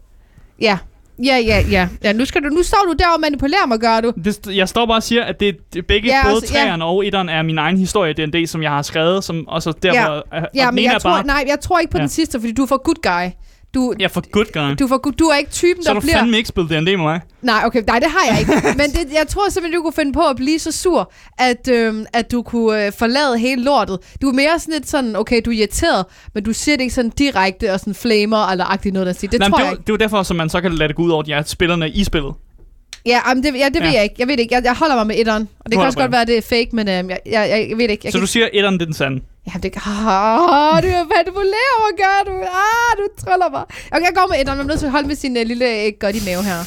[0.60, 0.78] Ja,
[1.24, 1.88] ja, ja, ja.
[2.04, 4.12] ja nu, skal du, nu står du der og manipulerer mig, gør du.
[4.24, 6.60] Det, jeg står bare og siger, at det, det begge, Ja, ja, både altså, ja.
[6.64, 9.62] træerne og etteren er min egen historie i D&D, som jeg har skrevet, som, og
[9.62, 9.98] så derfor...
[10.08, 12.02] og Ja, den men ene jeg er tror, bare, nej, jeg tror ikke på Ja.
[12.02, 13.30] den sidste, fordi du er for good guy.
[13.74, 14.74] Du, Jeg er for good guy.
[14.78, 16.18] du, er for, du er ikke typen, så der har du bliver...
[16.18, 17.20] fandme ikke spillet D&D med mig.
[17.42, 18.52] Nej, okay, nej, det har jeg ikke.
[18.76, 22.06] Men det, jeg tror simpelthen, du kunne finde på at blive så sur, at, øhm,
[22.12, 23.98] at du kunne øh, forlade hele lortet.
[24.22, 26.04] Du er mere sådan lidt sådan, okay, du er irriteret,
[26.34, 29.30] men du siger det ikke sådan direkte og sådan flamer eller agtigt noget, der siger.
[29.30, 29.80] Det Nej, tror det, jeg er ikke.
[29.82, 31.42] det er jo derfor, så man så kan lade det gå ud over de her
[31.42, 32.32] spillerne i spillet.
[33.06, 33.94] Ja, jamen, det, ja, det ved Ja.
[33.94, 34.14] jeg ikke.
[34.18, 34.54] Jeg ved ikke.
[34.54, 35.48] Jeg, jeg holder mig med etteren.
[35.60, 37.66] Og det kan også godt være, at det er fake, men øhm, jeg, jeg, jeg,
[37.70, 38.00] jeg ved ikke.
[38.04, 39.20] Jeg Så kan du siger, at etteren det er den sande.
[39.54, 39.82] Ja, det kan...
[39.82, 42.34] Oh, du er manipulerer mig, gør du.
[42.42, 43.64] Ah, du triller mig.
[43.92, 45.42] Okay, jeg går med etteren, men jeg er nødt til at holde med sin uh,
[45.42, 46.60] lille uh, godt i mave her.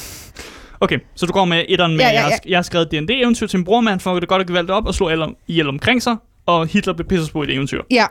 [0.80, 2.30] Okay, så du går med etteren med, Ja, ja, ja, ja, ja.
[2.30, 4.86] Jeg, jeg har skrevet D&D-eventyr til min bror, man fuckede det godt og gevaldigt op
[4.86, 6.16] og slog alle om, ihjel omkring sig,
[6.46, 7.82] og Hitler blev pisset på i et eventyr.
[7.90, 8.06] Ja.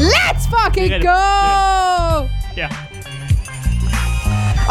[0.00, 1.18] Let's fucking go!
[2.56, 2.68] Ja.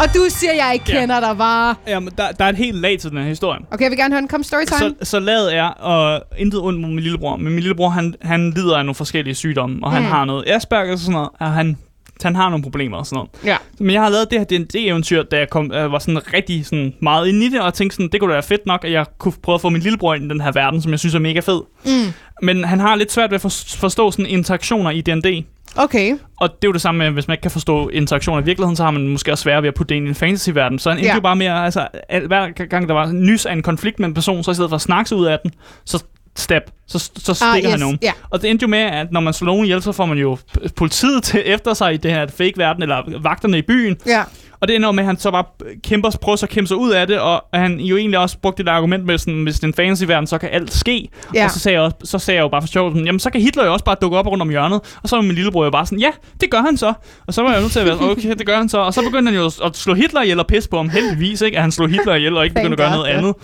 [0.02, 1.00] Og du siger, jeg ikke Ja.
[1.00, 1.74] kender dig bare.
[1.86, 3.60] Jamen, der, der er et helt lag til den her historie.
[3.70, 4.94] Okay, jeg vil gerne høre en Come story time.
[5.00, 8.50] Så, så laget er, og intet ondt mod min lillebror, men min lillebror, han, han
[8.50, 10.08] lider af nogle forskellige sygdomme, og han Mm.
[10.08, 11.76] har noget Asperger og sådan noget, og han,
[12.22, 13.30] han har nogle problemer og sådan noget.
[13.44, 13.56] Ja.
[13.78, 16.94] Men jeg har lavet det her D&D-eventyr, da jeg kom, øh, var sådan rigtig sådan
[17.00, 19.06] meget inde i det, og tænkte sådan, det kunne da være fedt nok, at jeg
[19.18, 21.18] kunne prøve at få min lillebror ind i den her verden, som jeg synes er
[21.18, 21.60] mega fed.
[21.84, 22.12] Mm.
[22.42, 25.44] Men han har lidt svært ved at for- forstå sådan interaktioner i D&D.
[25.76, 26.16] Okay.
[26.40, 28.76] Og det er jo det samme med, hvis man ikke kan forstå interaktioner i virkeligheden,
[28.76, 30.78] så har man måske også svært ved at putte det ind i en fantasy-verden.
[30.78, 31.14] Så han endte Ja.
[31.14, 34.14] jo bare mere, altså, al- hver gang der var nys af en konflikt med en
[34.14, 35.50] person, så i stedet for at snakke ud af den,
[35.84, 36.04] så
[36.36, 37.80] stab, så, så stikker Ah, han yes.
[37.80, 37.98] nogen.
[38.02, 38.12] Ja.
[38.30, 40.38] Og det endte jo med, at når man slår nogen ihjel, så får man jo
[40.76, 43.96] politiet til efter sig i det her fake-verden, eller vagterne i byen.
[44.06, 44.22] Ja.
[44.60, 45.44] Og det ender med, at han så bare
[45.84, 48.62] kæmper, prøver så at kæmpe sig ud af det, og han jo egentlig også brugte
[48.62, 51.08] det argument med, sådan, hvis det er en fantasy-verden, så kan alt ske.
[51.34, 51.44] Ja.
[51.44, 53.30] Og så sagde, jeg også, så sagde jeg jo bare for sjov, sådan, jamen så
[53.30, 54.80] kan Hitler jo også bare dukke op rundt om hjørnet.
[55.02, 56.92] Og så var min lillebror jo bare sådan, ja, det gør han så.
[57.26, 58.78] Og så var jeg nødt til at være sådan, okay, det gør han så.
[58.78, 60.88] Og så begyndte han jo at slå Hitler ihjel og pisse på ham.
[60.88, 61.56] Heldigvis, ikke?
[61.56, 63.34] At han slog Hitler ihjel og ikke begyndte at gøre noget andet.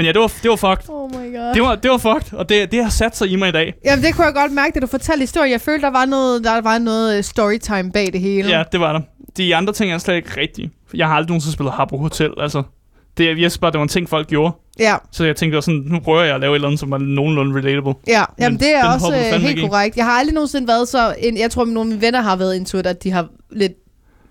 [0.00, 0.84] Men ja, det var, det var fucked.
[0.94, 1.54] Oh my god.
[1.54, 3.74] Det var, det var fucked, og det, det har sat sig i mig i dag.
[3.84, 5.52] Jamen, det kunne jeg godt mærke, da du fortalte historien.
[5.52, 8.48] Jeg følte, der var noget, der var noget øh, storytime bag det hele.
[8.48, 9.00] Ja, det var der.
[9.36, 10.70] De andre ting er slet ikke rigtige.
[10.94, 12.62] Jeg har aldrig nogensinde spillet Habbo Hotel, altså.
[13.18, 14.52] Det, jeg synes bare, det var en ting, folk gjorde.
[14.78, 16.92] Ja, Så jeg tænkte også sådan, nu prøver jeg at lave et eller andet, som
[16.92, 17.94] er nogenlunde relatable.
[18.06, 18.24] ja.
[18.38, 19.96] Jamen, Men det er også øh, helt korrekt.
[19.96, 21.14] Jeg har aldrig nogensinde været så...
[21.18, 23.28] En, jeg tror, at nogle af mine venner har været into it, at de har
[23.50, 23.72] lidt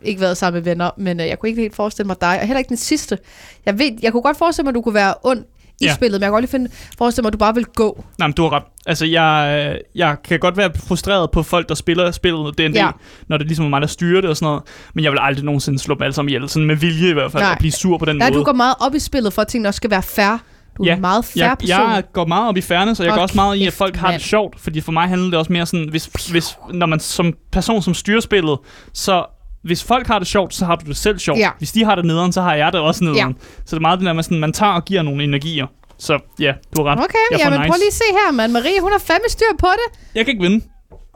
[0.02, 2.48] ikke været sammen med venner, men øh, jeg kunne ikke helt forestille mig dig, og
[2.48, 3.18] heller ikke den sidste.
[3.66, 5.44] Jeg ved, jeg kunne godt forestille mig, at du kunne være ond
[5.82, 5.94] i Ja.
[5.96, 8.04] spillet, men jeg kunne godt lige finde, forestille mig, at du bare vil gå.
[8.18, 8.64] Nej, men du har ret.
[8.86, 12.90] Altså, jeg, jeg kan godt være frustreret på folk, der spiller spillet D&D, Ja.
[13.28, 14.64] når det ligesom er mig, der styrer det og sådan noget.
[14.94, 16.50] Men jeg vil aldrig nogensinde slå dem alle sammen ihjel.
[16.50, 17.52] Sådan med vilje i hvert fald, Nej.
[17.52, 18.40] at blive sur på den Nej, måde.
[18.40, 20.38] du går meget op i spillet, for at tingene også skal være fair.
[20.78, 21.70] Du er Ja, en meget fair jeg, person.
[21.92, 23.96] jeg går meget op i fairness, og jeg Hold går også meget i, at folk
[23.96, 24.60] har det sjovt.
[24.60, 27.94] Fordi for mig handler det også mere sådan, hvis, hvis når man som person, som
[27.94, 28.58] styrer spillet,
[28.94, 29.26] så
[29.64, 31.40] hvis folk har det sjovt, så har du det selv sjovt.
[31.40, 31.50] Ja.
[31.58, 33.30] Hvis de har det nederen, så har jeg det også nederen.
[33.32, 33.46] Ja.
[33.66, 35.68] Så det er meget det der med, sådan, man tager og giver nogle energier.
[35.98, 37.00] Så ja, du har ret.
[37.00, 37.70] Okay, jeg jamen nice.
[37.70, 38.52] prøv lige at se her, mand.
[38.52, 40.00] Marie, hun har fandme styr på det.
[40.16, 40.66] Jeg kan ikke vinde.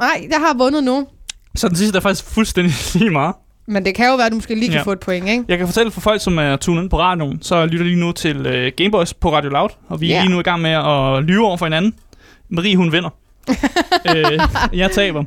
[0.02, 1.08] Nej, jeg har vundet nu.
[1.56, 3.36] Så den sidste er faktisk fuldstændig lige meget.
[3.68, 4.84] Men det kan jo være, at du måske lige kan Ja.
[4.84, 5.44] få et point, ikke?
[5.48, 8.12] Jeg kan fortælle for folk, som er tunet ind på radioen, så lytter lige nu
[8.12, 8.38] til
[8.68, 10.22] uh, Gameboys på Radio Loud, og vi er Ja.
[10.22, 11.94] lige nu i gang med at lyve over for hinanden.
[12.50, 13.10] Marie, hun vinder.
[14.16, 14.40] øh,
[14.74, 15.24] jeg taber.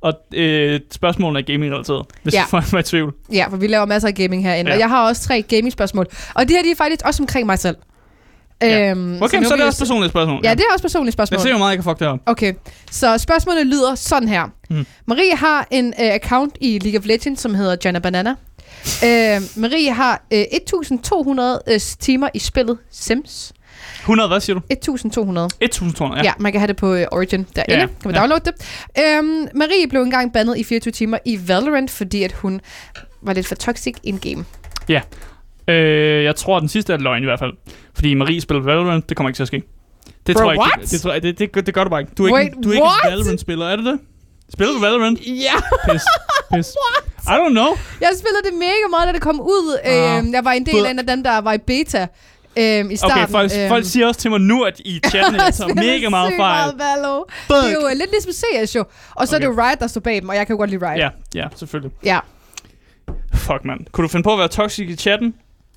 [0.00, 2.44] Og øh, spørgsmålene er gaming-relateret, hvis Ja.
[2.48, 3.14] folk var i tvivl.
[3.32, 4.70] Ja, for vi laver masser af gaming herinde.
[4.70, 4.74] Ja.
[4.76, 6.06] Og jeg har også tre gaming-spørgsmål.
[6.34, 7.76] Og de her, de er faktisk også omkring mig selv.
[8.62, 8.90] Ja.
[8.90, 10.40] Øhm, Okay, nu så er det også personlige spørgsmål.
[10.44, 11.36] Ja, det er også personlige spørgsmål.
[11.36, 12.18] Jeg ser, hvor meget jeg kan fuck det op.
[12.26, 12.52] Okay,
[12.90, 14.44] så spørgsmålet lyder sådan her.
[14.70, 14.86] Mm.
[15.06, 18.30] Marie har en uh, account i League of Legends, som hedder Jana Banana.
[18.30, 23.52] uh, Marie har uh, 1200 uh, timer i spillet Sims.
[24.06, 24.60] 100, hvad siger du?
[24.70, 25.48] 1200.
[25.60, 26.22] 1200, Ja.
[26.24, 26.28] ja.
[26.28, 27.74] ja, man kan have det på uh, Origin derinde.
[27.74, 28.20] Ja, Ja, kan man ja.
[28.20, 28.54] downloade det.
[29.04, 32.60] Øhm, Marie blev engang bandet i 24 timer i Valorant, fordi at hun
[33.22, 34.44] var lidt for toxic in-game.
[35.68, 37.52] Øh, jeg tror, at den sidste er løgn i hvert fald.
[37.94, 39.62] Fordi Marie spiller Valorant, det kommer ikke til at ske.
[40.26, 40.62] Det Bro, tror jeg ikke.
[40.62, 40.80] what?
[40.80, 42.12] Det, det, tror jeg, det, det, det, gør du bare ikke.
[42.18, 43.04] Du er Wait, ikke, du er ikke what?
[43.04, 43.98] en Valorant-spiller, er det det?
[44.52, 45.20] Spiller du Valorant?
[45.26, 45.54] Ja,
[45.90, 46.02] Pis.
[46.54, 46.66] Pis.
[47.26, 47.70] I don't know.
[48.00, 49.78] jeg spillede det mega meget, da det kom ud.
[49.86, 52.06] Øhm, jeg var en del af en af dem, der var i beta
[52.58, 53.22] øhm, i starten.
[53.22, 56.08] Okay, folk, øhm, folk siger også til mig nu, at i chatten, tager spiller mega
[56.08, 56.76] meget fejl.
[56.76, 57.24] Meget Valo.
[57.48, 58.84] Det er jo øh, lidt ligesom CS jo.
[59.14, 59.44] Og så okay.
[59.44, 60.98] er det jo Riot, der står bag dem, og jeg kan jo godt lide Riot.
[60.98, 61.92] Ja, ja, selvfølgelig.
[62.04, 62.18] ja.
[63.34, 63.80] Fuck, mand.
[63.92, 65.34] Kunne du finde på at være toxic i chatten?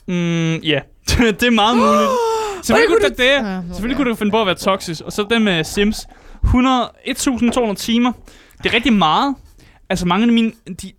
[0.07, 0.79] Mm, ja.
[1.39, 2.09] det er meget muligt.
[2.63, 3.53] Selvfølgelig kunne kunne du det.
[3.53, 5.01] Ja, Selvfølgelig kunne du finde på at være toxic.
[5.01, 6.07] Og så det med Sims.
[6.43, 8.11] 100, 1200 timer.
[8.63, 9.35] Det er rigtig meget.
[9.89, 10.51] Altså mange af mine...
[10.81, 10.91] De,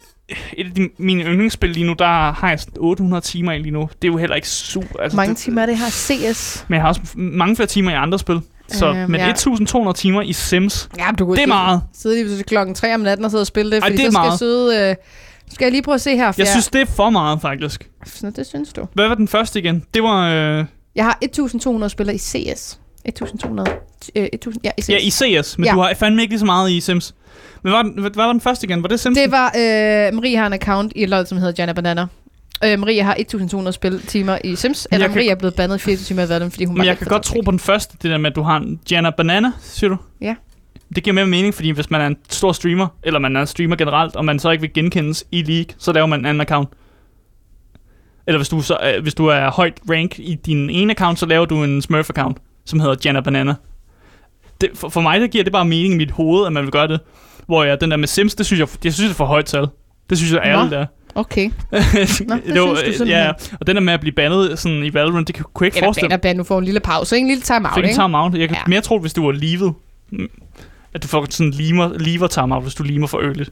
[0.53, 3.70] et af de, mine yndlingsspil lige nu, der har jeg sådan 800 timer i lige
[3.70, 3.89] nu.
[4.03, 5.01] Det er jo heller ikke super...
[5.01, 6.64] Altså, Mange det, timer er det her CS.
[6.68, 8.41] Men jeg har også mange flere timer i andre spil.
[8.68, 9.31] Så, Øhm, men ja.
[9.31, 11.83] 1200 timer i Sims, Ja, du kunne det er meget.
[11.95, 14.07] sidde lige til klokken 3 om natten og sidde og spille det, Ej, fordi det
[14.07, 14.39] er så skal jeg meget.
[14.39, 14.91] sidde...
[14.91, 14.97] Øh,
[15.53, 16.33] skal jeg lige prøve at se her.
[16.33, 17.89] for Jeg synes, det er for meget, faktisk.
[18.22, 18.87] Nå, det synes du.
[18.95, 19.85] Hvad var den første igen?
[19.95, 20.28] Det var...
[20.28, 20.64] Øh,
[20.95, 22.78] Jeg har 1200 spillere i CS.
[23.05, 23.70] 1200.
[24.16, 24.89] Øh, 1000, ja, i CS.
[24.89, 25.11] ja, i
[25.43, 25.72] CS, men ja.
[25.72, 27.14] du har fandme ikke lige så meget i Sims.
[27.62, 28.82] Men hvad, var den- hvad, var den første igen?
[28.82, 29.18] Var det Sims?
[29.18, 29.47] Det var...
[29.47, 32.07] Øh, Marie har en account i LoL, som hedder Jana Banana.
[32.64, 35.76] Øh, Marie har 1200 spil timer i Sims, eller jeg kan- Marie er blevet bandet
[35.76, 37.97] i 24 timer i Valorant, fordi hun Men jeg kan godt tro på den første,
[38.03, 39.97] det der med, at du har en Jana Banana, siger du?
[40.20, 40.34] Ja.
[40.95, 43.47] Det giver mere mening, fordi hvis man er en stor streamer, eller man er en
[43.47, 46.41] streamer generelt, og man så ikke vil genkendes i League, så laver man en anden
[46.41, 46.68] account.
[48.26, 51.26] Eller hvis du, så, øh, hvis du er højt rank i din ene account, så
[51.26, 52.34] laver du en Smurf-account,
[52.64, 53.55] som hedder Jana Banana.
[54.61, 56.70] Det, for, for mig, der giver det bare mening i mit hoved, at man vil
[56.72, 57.01] gøre det.
[57.51, 59.44] Hvor jeg, den der med Sims, det synes jeg, jeg synes, det er for højt
[59.44, 59.66] tal.
[60.11, 60.86] Det synes jeg, alle der.
[61.14, 61.51] Okay.
[61.72, 63.07] Nå, det synes du simpelthen.
[63.09, 65.66] ja, og den der med at blive bandet sådan i Valorant, det kan, kunne jeg
[65.68, 67.24] ikke Eller forestille baner band, nu får en lille pause, ikke?
[67.24, 68.01] en lille time out, Fik en ikke?
[68.03, 68.34] time-out.
[68.34, 68.62] Jeg kan Ja.
[68.66, 69.74] mere tro, hvis du var livet.
[70.12, 70.28] mm,
[70.94, 73.44] At du får sådan limer, lever time-out, hvis du limer for early.
[73.44, 73.51] Så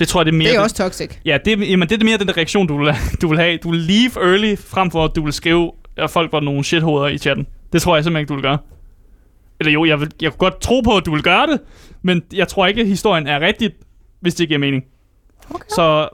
[0.00, 0.44] jeg tror, det er mere...
[0.48, 1.10] Det er den- også toxic.
[1.24, 3.56] Ja, det, jamen, det er mere den der reaktion, du vil, du vil have.
[3.62, 7.08] Du vil leave early, frem for at du vil skrive, at folk var nogle shithoveder
[7.08, 7.46] i chatten.
[7.72, 8.58] Det tror jeg simpelthen ikke, du vil gøre.
[9.60, 11.60] Eller jo, jeg, vil, jeg kunne godt tro på, at du vil gøre det,
[12.02, 13.70] men jeg tror ikke, at historien er rigtig,
[14.20, 14.84] hvis det giver mening.
[15.50, 15.68] Okay.
[15.68, 16.08] Så,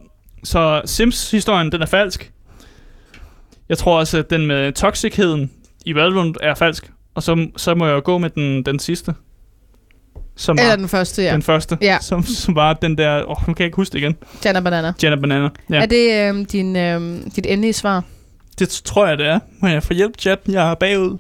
[0.44, 2.32] så Sims-historien, den er falsk.
[3.68, 5.50] Jeg tror også, at den med toxicheden
[5.84, 6.90] i Valorant er falsk.
[7.14, 9.14] Og så, så må jeg jo gå med den, den sidste.
[10.36, 11.32] Som Eller var den første, ja.
[11.32, 11.78] den første.
[11.82, 11.98] Ja.
[12.00, 13.24] Som, som var den der...
[13.24, 14.16] Åh, oh, nu kan jeg ikke huske det igen.
[14.44, 14.92] Jana Banana.
[15.02, 15.48] Jenna Banana.
[15.70, 15.82] Ja.
[15.82, 18.04] Er det øhm, din, øhm, dit endelige svar?
[18.58, 19.38] Det tror jeg, det er.
[19.60, 20.38] Må jeg få hjælp, chat?
[20.48, 21.18] Jeg er bagud.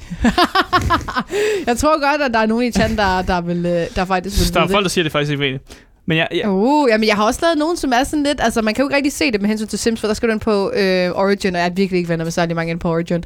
[1.66, 4.40] Jeg tror godt, at der er nogen i chatten, der, der, vil, øh, der faktisk
[4.40, 5.60] vil Der er folk, der siger, at det faktisk ikke ved det.
[6.06, 8.40] Men jeg, jeg, Uh, jamen, jeg har også lavet nogen, som er sådan lidt...
[8.40, 10.28] Altså, man kan jo ikke rigtig se det med hensyn til Sims, for der skal
[10.28, 12.80] du ind på øh, Origin, og jeg er virkelig ikke venner med særlig mange ind
[12.80, 13.24] på Origin.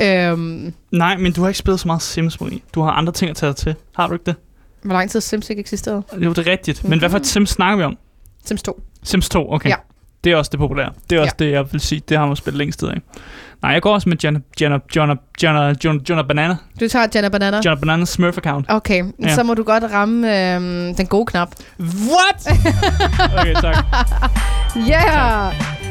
[0.00, 2.60] Øhm, nej, men du har ikke spillet så meget Sims, Marie.
[2.74, 3.74] Du har andre ting at tage dig til.
[3.96, 4.34] Har du ikke det?
[4.86, 6.02] hvor lang tid Sims ikke eksisterede?
[6.18, 6.84] Jo, det er rigtigt.
[6.84, 7.98] Men hvad for et Sims snakker vi om?
[8.44, 8.80] Sims 2.
[9.02, 9.70] Sims 2, okay.
[9.70, 9.76] Ja.
[10.26, 10.90] Det er også det populære.
[11.10, 12.02] Det er også det, jeg vil sige.
[12.08, 12.94] Det har man spillet længst tid af.
[13.62, 16.56] Nej, jeg går også med Jenna, Jenna, Jenna, Jenna, Jenna, Jenna Banana.
[16.80, 17.56] Du tager Jenna Banana?
[17.64, 18.66] Jenna Banana Smurf account.
[18.68, 19.34] Okay, Ja.
[19.34, 21.48] så må du godt ramme øhm, den gode knap.
[21.80, 22.58] What?
[23.38, 23.84] okay, tak.
[24.76, 25.85] Yeah!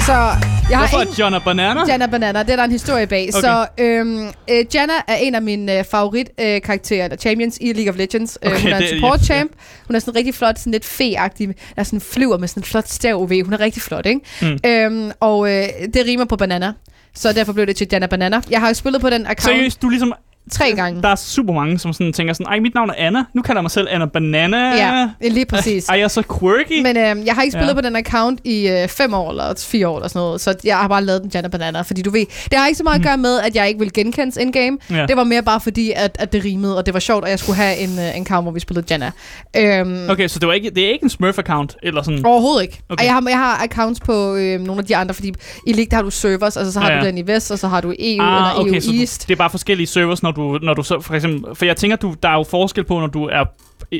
[0.00, 1.24] Så jeg har Hvorfor ingen...
[1.24, 1.80] Jenna Banana?
[1.88, 3.28] Janna Banana, det er der en historie bag.
[3.34, 3.40] Okay.
[3.40, 7.72] Så øhm, øh, Janna er en af mine øh, favorit øh, karakterer, eller champions i
[7.72, 8.38] League of Legends.
[8.42, 9.50] Øh, Okay, hun er en det- support ja, champ.
[9.86, 11.46] Hun er sådan rigtig flot, sådan lidt fe-agtig.
[11.46, 13.42] Der er sådan flyver med sådan en flot stav ved.
[13.44, 14.20] Hun er rigtig flot, ikke?
[14.42, 14.58] Mm.
[14.66, 15.64] Øhm, og øh,
[15.94, 16.72] det rimer på banana.
[17.14, 18.40] Så derfor blev det til Janna Banana.
[18.50, 20.12] Jeg har jo spillet på den account Seriøst, du ligesom...
[20.52, 21.02] tre gange.
[21.02, 23.24] Der er super mange, som sådan tænker sådan, ej, mit navn er Anna.
[23.34, 24.58] Nu kalder jeg mig selv Anna Banana.
[24.76, 25.88] Ja, lige præcis.
[25.88, 26.82] Ej, jeg er så quirky.
[26.82, 27.74] Men øh, jeg har ikke spillet Ja.
[27.74, 30.76] på den account i øh, fem år eller fire år eller sådan noget, så jeg
[30.76, 33.04] har bare lavet den Janna Banana, fordi du ved, det har ikke så meget at
[33.04, 34.70] gøre med, at jeg ikke vil genkendes in-game.
[34.70, 34.96] Mm.
[34.96, 35.06] Ja.
[35.06, 37.38] Det var mere bare fordi, at, at det rimede, og det var sjovt, og jeg
[37.38, 39.10] skulle have en, øh, en account, hvor vi spillede Janna.
[39.56, 42.26] Øhm, Okay, så det, var ikke, det er ikke en Smurf-account, eller sådan...
[42.26, 42.80] Overhovedet ikke.
[42.88, 43.04] Okay.
[43.04, 45.32] Jeg, har, jeg har accounts på øh, nogle af de andre, fordi
[45.66, 47.50] i League der har du servers, altså så har Ja, ja, du den i Vest,
[47.50, 49.28] og så har du EU Ah, eller EU okay, du, East.
[49.28, 51.54] det er bare forskellige servers, når du, når du så for eksempel...
[51.54, 53.44] For jeg tænker, du, der er jo forskel på, når du er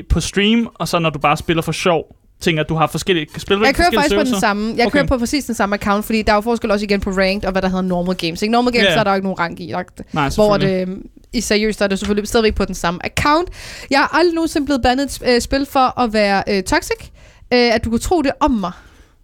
[0.08, 2.16] på stream, og så når du bare spiller for sjov.
[2.40, 3.26] Tænker, at du har forskellige...
[3.36, 4.74] Spiller du Jeg kører faktisk på den samme.
[4.76, 4.98] Jeg Okay.
[4.98, 7.44] kører på præcis den samme account, fordi der er jo forskel også igen på ranked
[7.44, 8.42] og hvad der hedder normal games.
[8.42, 8.52] Ikke?
[8.52, 8.94] Normal games, yeah.
[8.94, 9.66] så er der jo ikke nogen rank i.
[9.66, 9.82] Der,
[10.12, 10.98] Nej, hvor det,
[11.32, 13.48] i seriøst, der er det selvfølgelig stadigvæk på den samme account.
[13.90, 17.08] Jeg har aldrig nogensinde blevet bandet et øh, spil for at være øh, toxic.
[17.52, 18.72] Øh, at du kunne tro det om mig.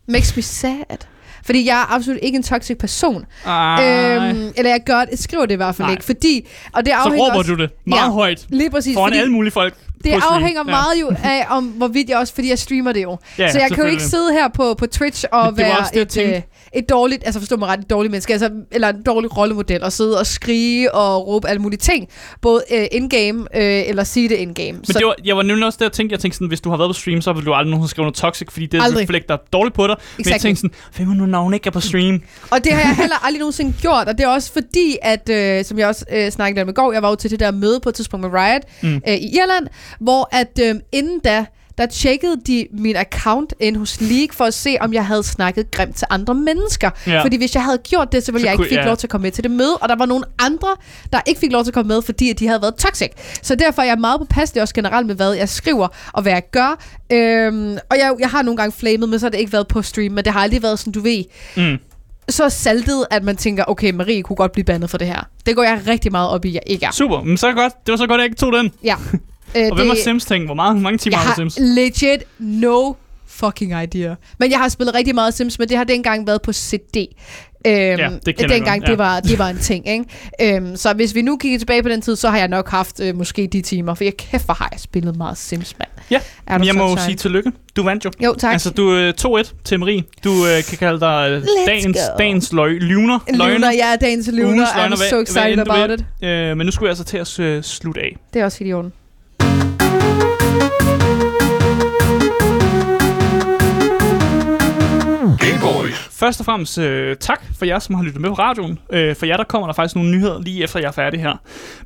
[0.09, 1.07] Makes me sad.
[1.45, 3.25] Fordi jeg er absolut ikke en toxic person.
[3.47, 3.85] Ej.
[3.85, 5.93] Øhm, eller jeg gør det, skriver det i hvert fald Nej.
[5.93, 6.05] ikke.
[6.05, 8.11] Fordi, og det så afhænger råber også, du det meget Ja.
[8.13, 8.95] højt Lige præcis.
[8.95, 9.75] foran fordi alle mulige folk
[10.05, 10.71] det afhænger Ja.
[10.71, 13.19] meget jo af, om hvorvidt jeg også, fordi jeg streamer det jo.
[13.39, 15.91] Ja, så jeg kan jo ikke sidde her på, på Twitch og det være også
[15.95, 16.43] det, et, øh,
[16.75, 19.93] et dårligt, altså forstå mig ret, et dårligt menneske, altså, eller en dårlig rollemodel, og
[19.93, 22.09] sidde og skrige og råbe alle mulige ting,
[22.43, 24.73] både øh, in-game, øh, eller sige det in-game.
[24.73, 26.71] Men det var, jeg var nemlig også der, jeg tænkte, jeg tænkte sådan, hvis du
[26.71, 29.03] har været på stream, så vil du aldrig nogensinde skrive noget toxic, fordi det Aldrig.
[29.03, 29.97] reflekter dårligt på dig.
[30.17, 30.43] Men jeg Exactly.
[30.49, 32.23] tænkte sådan, hvem er nu, hun ikke er på stream?
[32.51, 35.65] Og det har jeg heller aldrig nogensinde gjort, og det er også fordi, at, øh,
[35.65, 37.81] som jeg også øh, snakkede om i går, jeg var jo til det der møde
[37.81, 39.03] på et tidspunkt med Riot mm.
[39.09, 39.67] øh, i Irland,
[40.01, 41.47] hvor at øh, inden da,
[41.79, 45.71] der tjekkede de min account ind hos League for at se, om jeg havde snakket
[45.71, 46.91] grimt til andre mennesker.
[47.07, 47.23] Ja.
[47.23, 48.85] Fordi hvis jeg havde gjort det, så ville Så jeg ikke fik ja.
[48.87, 50.69] lov til at komme med til det møde, og der var nogle andre,
[51.13, 53.11] der ikke fik lov til at komme med, fordi at de havde været toxic.
[53.43, 56.43] Så derfor er jeg meget påpasselig også generelt med, hvad jeg skriver og hvad jeg
[56.53, 56.79] gør.
[57.13, 59.83] Øhm, og jeg, jeg har nogle gange flamet, men så har det ikke været på
[59.83, 61.25] stream, men det har aldrig været sådan, du ved,
[61.57, 61.79] Mm.
[62.29, 65.21] så saltet, at man tænker, okay, Marie kunne godt blive bandet for det her.
[65.47, 66.91] Det går jeg rigtig meget op i, jeg ikke er.
[66.93, 67.73] Super, men så godt.
[67.87, 68.73] Det var så godt, at jeg ikke tog den.
[68.85, 68.97] Ja.
[69.57, 70.45] Øh, Og hvem har Sims ting?
[70.45, 71.59] Hvor hvor mange timer har du Sims?
[71.61, 72.93] legit no
[73.27, 74.15] fucking idea.
[74.39, 77.07] Men jeg har spillet rigtig meget Sims, men det har dengang været på CD.
[77.67, 78.91] Øhm, det kender jeg dengang ja.
[78.91, 80.57] det, var, det var en ting, ikke?
[80.57, 83.01] Øhm, så hvis vi nu kigger tilbage på den tid, så har jeg nok haft
[83.01, 85.91] øh, måske de timer, for jeg kæft, hvor har jeg spillet meget Sims, mand.
[86.11, 87.53] Ja, er Men jeg må sige tillykke.
[87.77, 88.11] Du vandt jo.
[88.25, 88.53] Jo, tak.
[88.53, 90.03] Altså, du er 2-1 til Marie.
[90.25, 92.19] Du øh, kan kalde dig øh, dagens, go.
[92.19, 93.19] dagens løg, lyvner.
[93.35, 94.29] Lunar, ja, dagens.
[94.29, 96.05] Ugens I'm so excited about it.
[96.25, 98.17] Øh, men nu skulle jeg altså til at øh, slutte af.
[98.35, 98.93] Det er også helt i orden.
[106.21, 108.79] Først og fremmest øh, tak for jer, som har lyttet med på radioen.
[108.93, 111.37] Øh, for jer, der kommer der faktisk nogle nyheder lige efter, jeg er færdig her.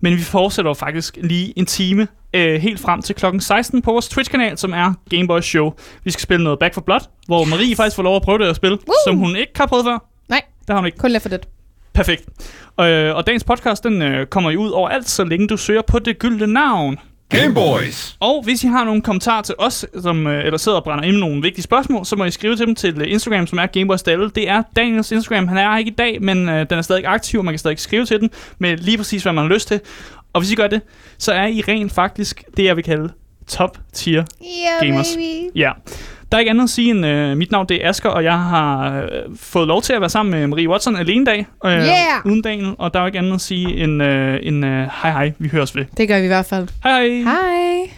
[0.01, 3.93] Men vi fortsætter jo faktisk lige en time øh, helt frem til klokken 16 på
[3.93, 5.73] vores Twitch-kanal, som er Gameboys Show.
[6.05, 8.45] Vi skal spille noget Back for Blood, hvor Marie faktisk får lov at prøve det
[8.47, 8.95] at spille, Woo!
[9.07, 9.99] som hun ikke har prøvet før.
[10.29, 10.43] Nej.
[10.59, 10.99] Det har hun ikke.
[10.99, 11.49] Kun lidt for det.
[11.93, 12.23] Perfekt.
[12.81, 15.99] Øh, og dagens podcast, den øh, kommer jo ud overalt, så længe du søger på
[15.99, 16.99] det gyldne navn.
[17.29, 18.17] Game Boys.
[18.21, 21.13] Og hvis I har nogle kommentarer til os, som, øh, eller sidder og brænder ind
[21.13, 23.67] med nogle vigtige spørgsmål, så må I skrive til dem til øh, Instagram, som er
[23.67, 24.31] Gameboys Dalle.
[24.31, 25.49] Det er Daniels Instagram.
[25.49, 27.59] Han er her ikke i dag, men øh, den er stadig aktiv, og man kan
[27.59, 29.81] stadig skrive til den med lige præcis, hvad man har lyst til.
[30.33, 30.81] Og hvis I gør det,
[31.19, 33.13] så er I rent faktisk det, jeg vil kalde
[33.49, 34.25] top tier
[34.83, 35.17] Yeah, Gamers.
[35.55, 35.71] Ja.
[36.35, 38.39] Der er ikke andet at sige end, øh, mit navn det er Asker, og jeg
[38.39, 42.27] har øh, fået lov til at være sammen med Marie Watson alene dag, øh, Yeah!
[42.27, 44.71] uden dagen, og der er ikke andet at sige end, øh, end øh,
[45.03, 45.85] hej hej, vi høres ved.
[45.97, 46.69] Det gør vi i hvert fald.
[46.83, 47.09] Hej hej!
[47.09, 47.91] Hej.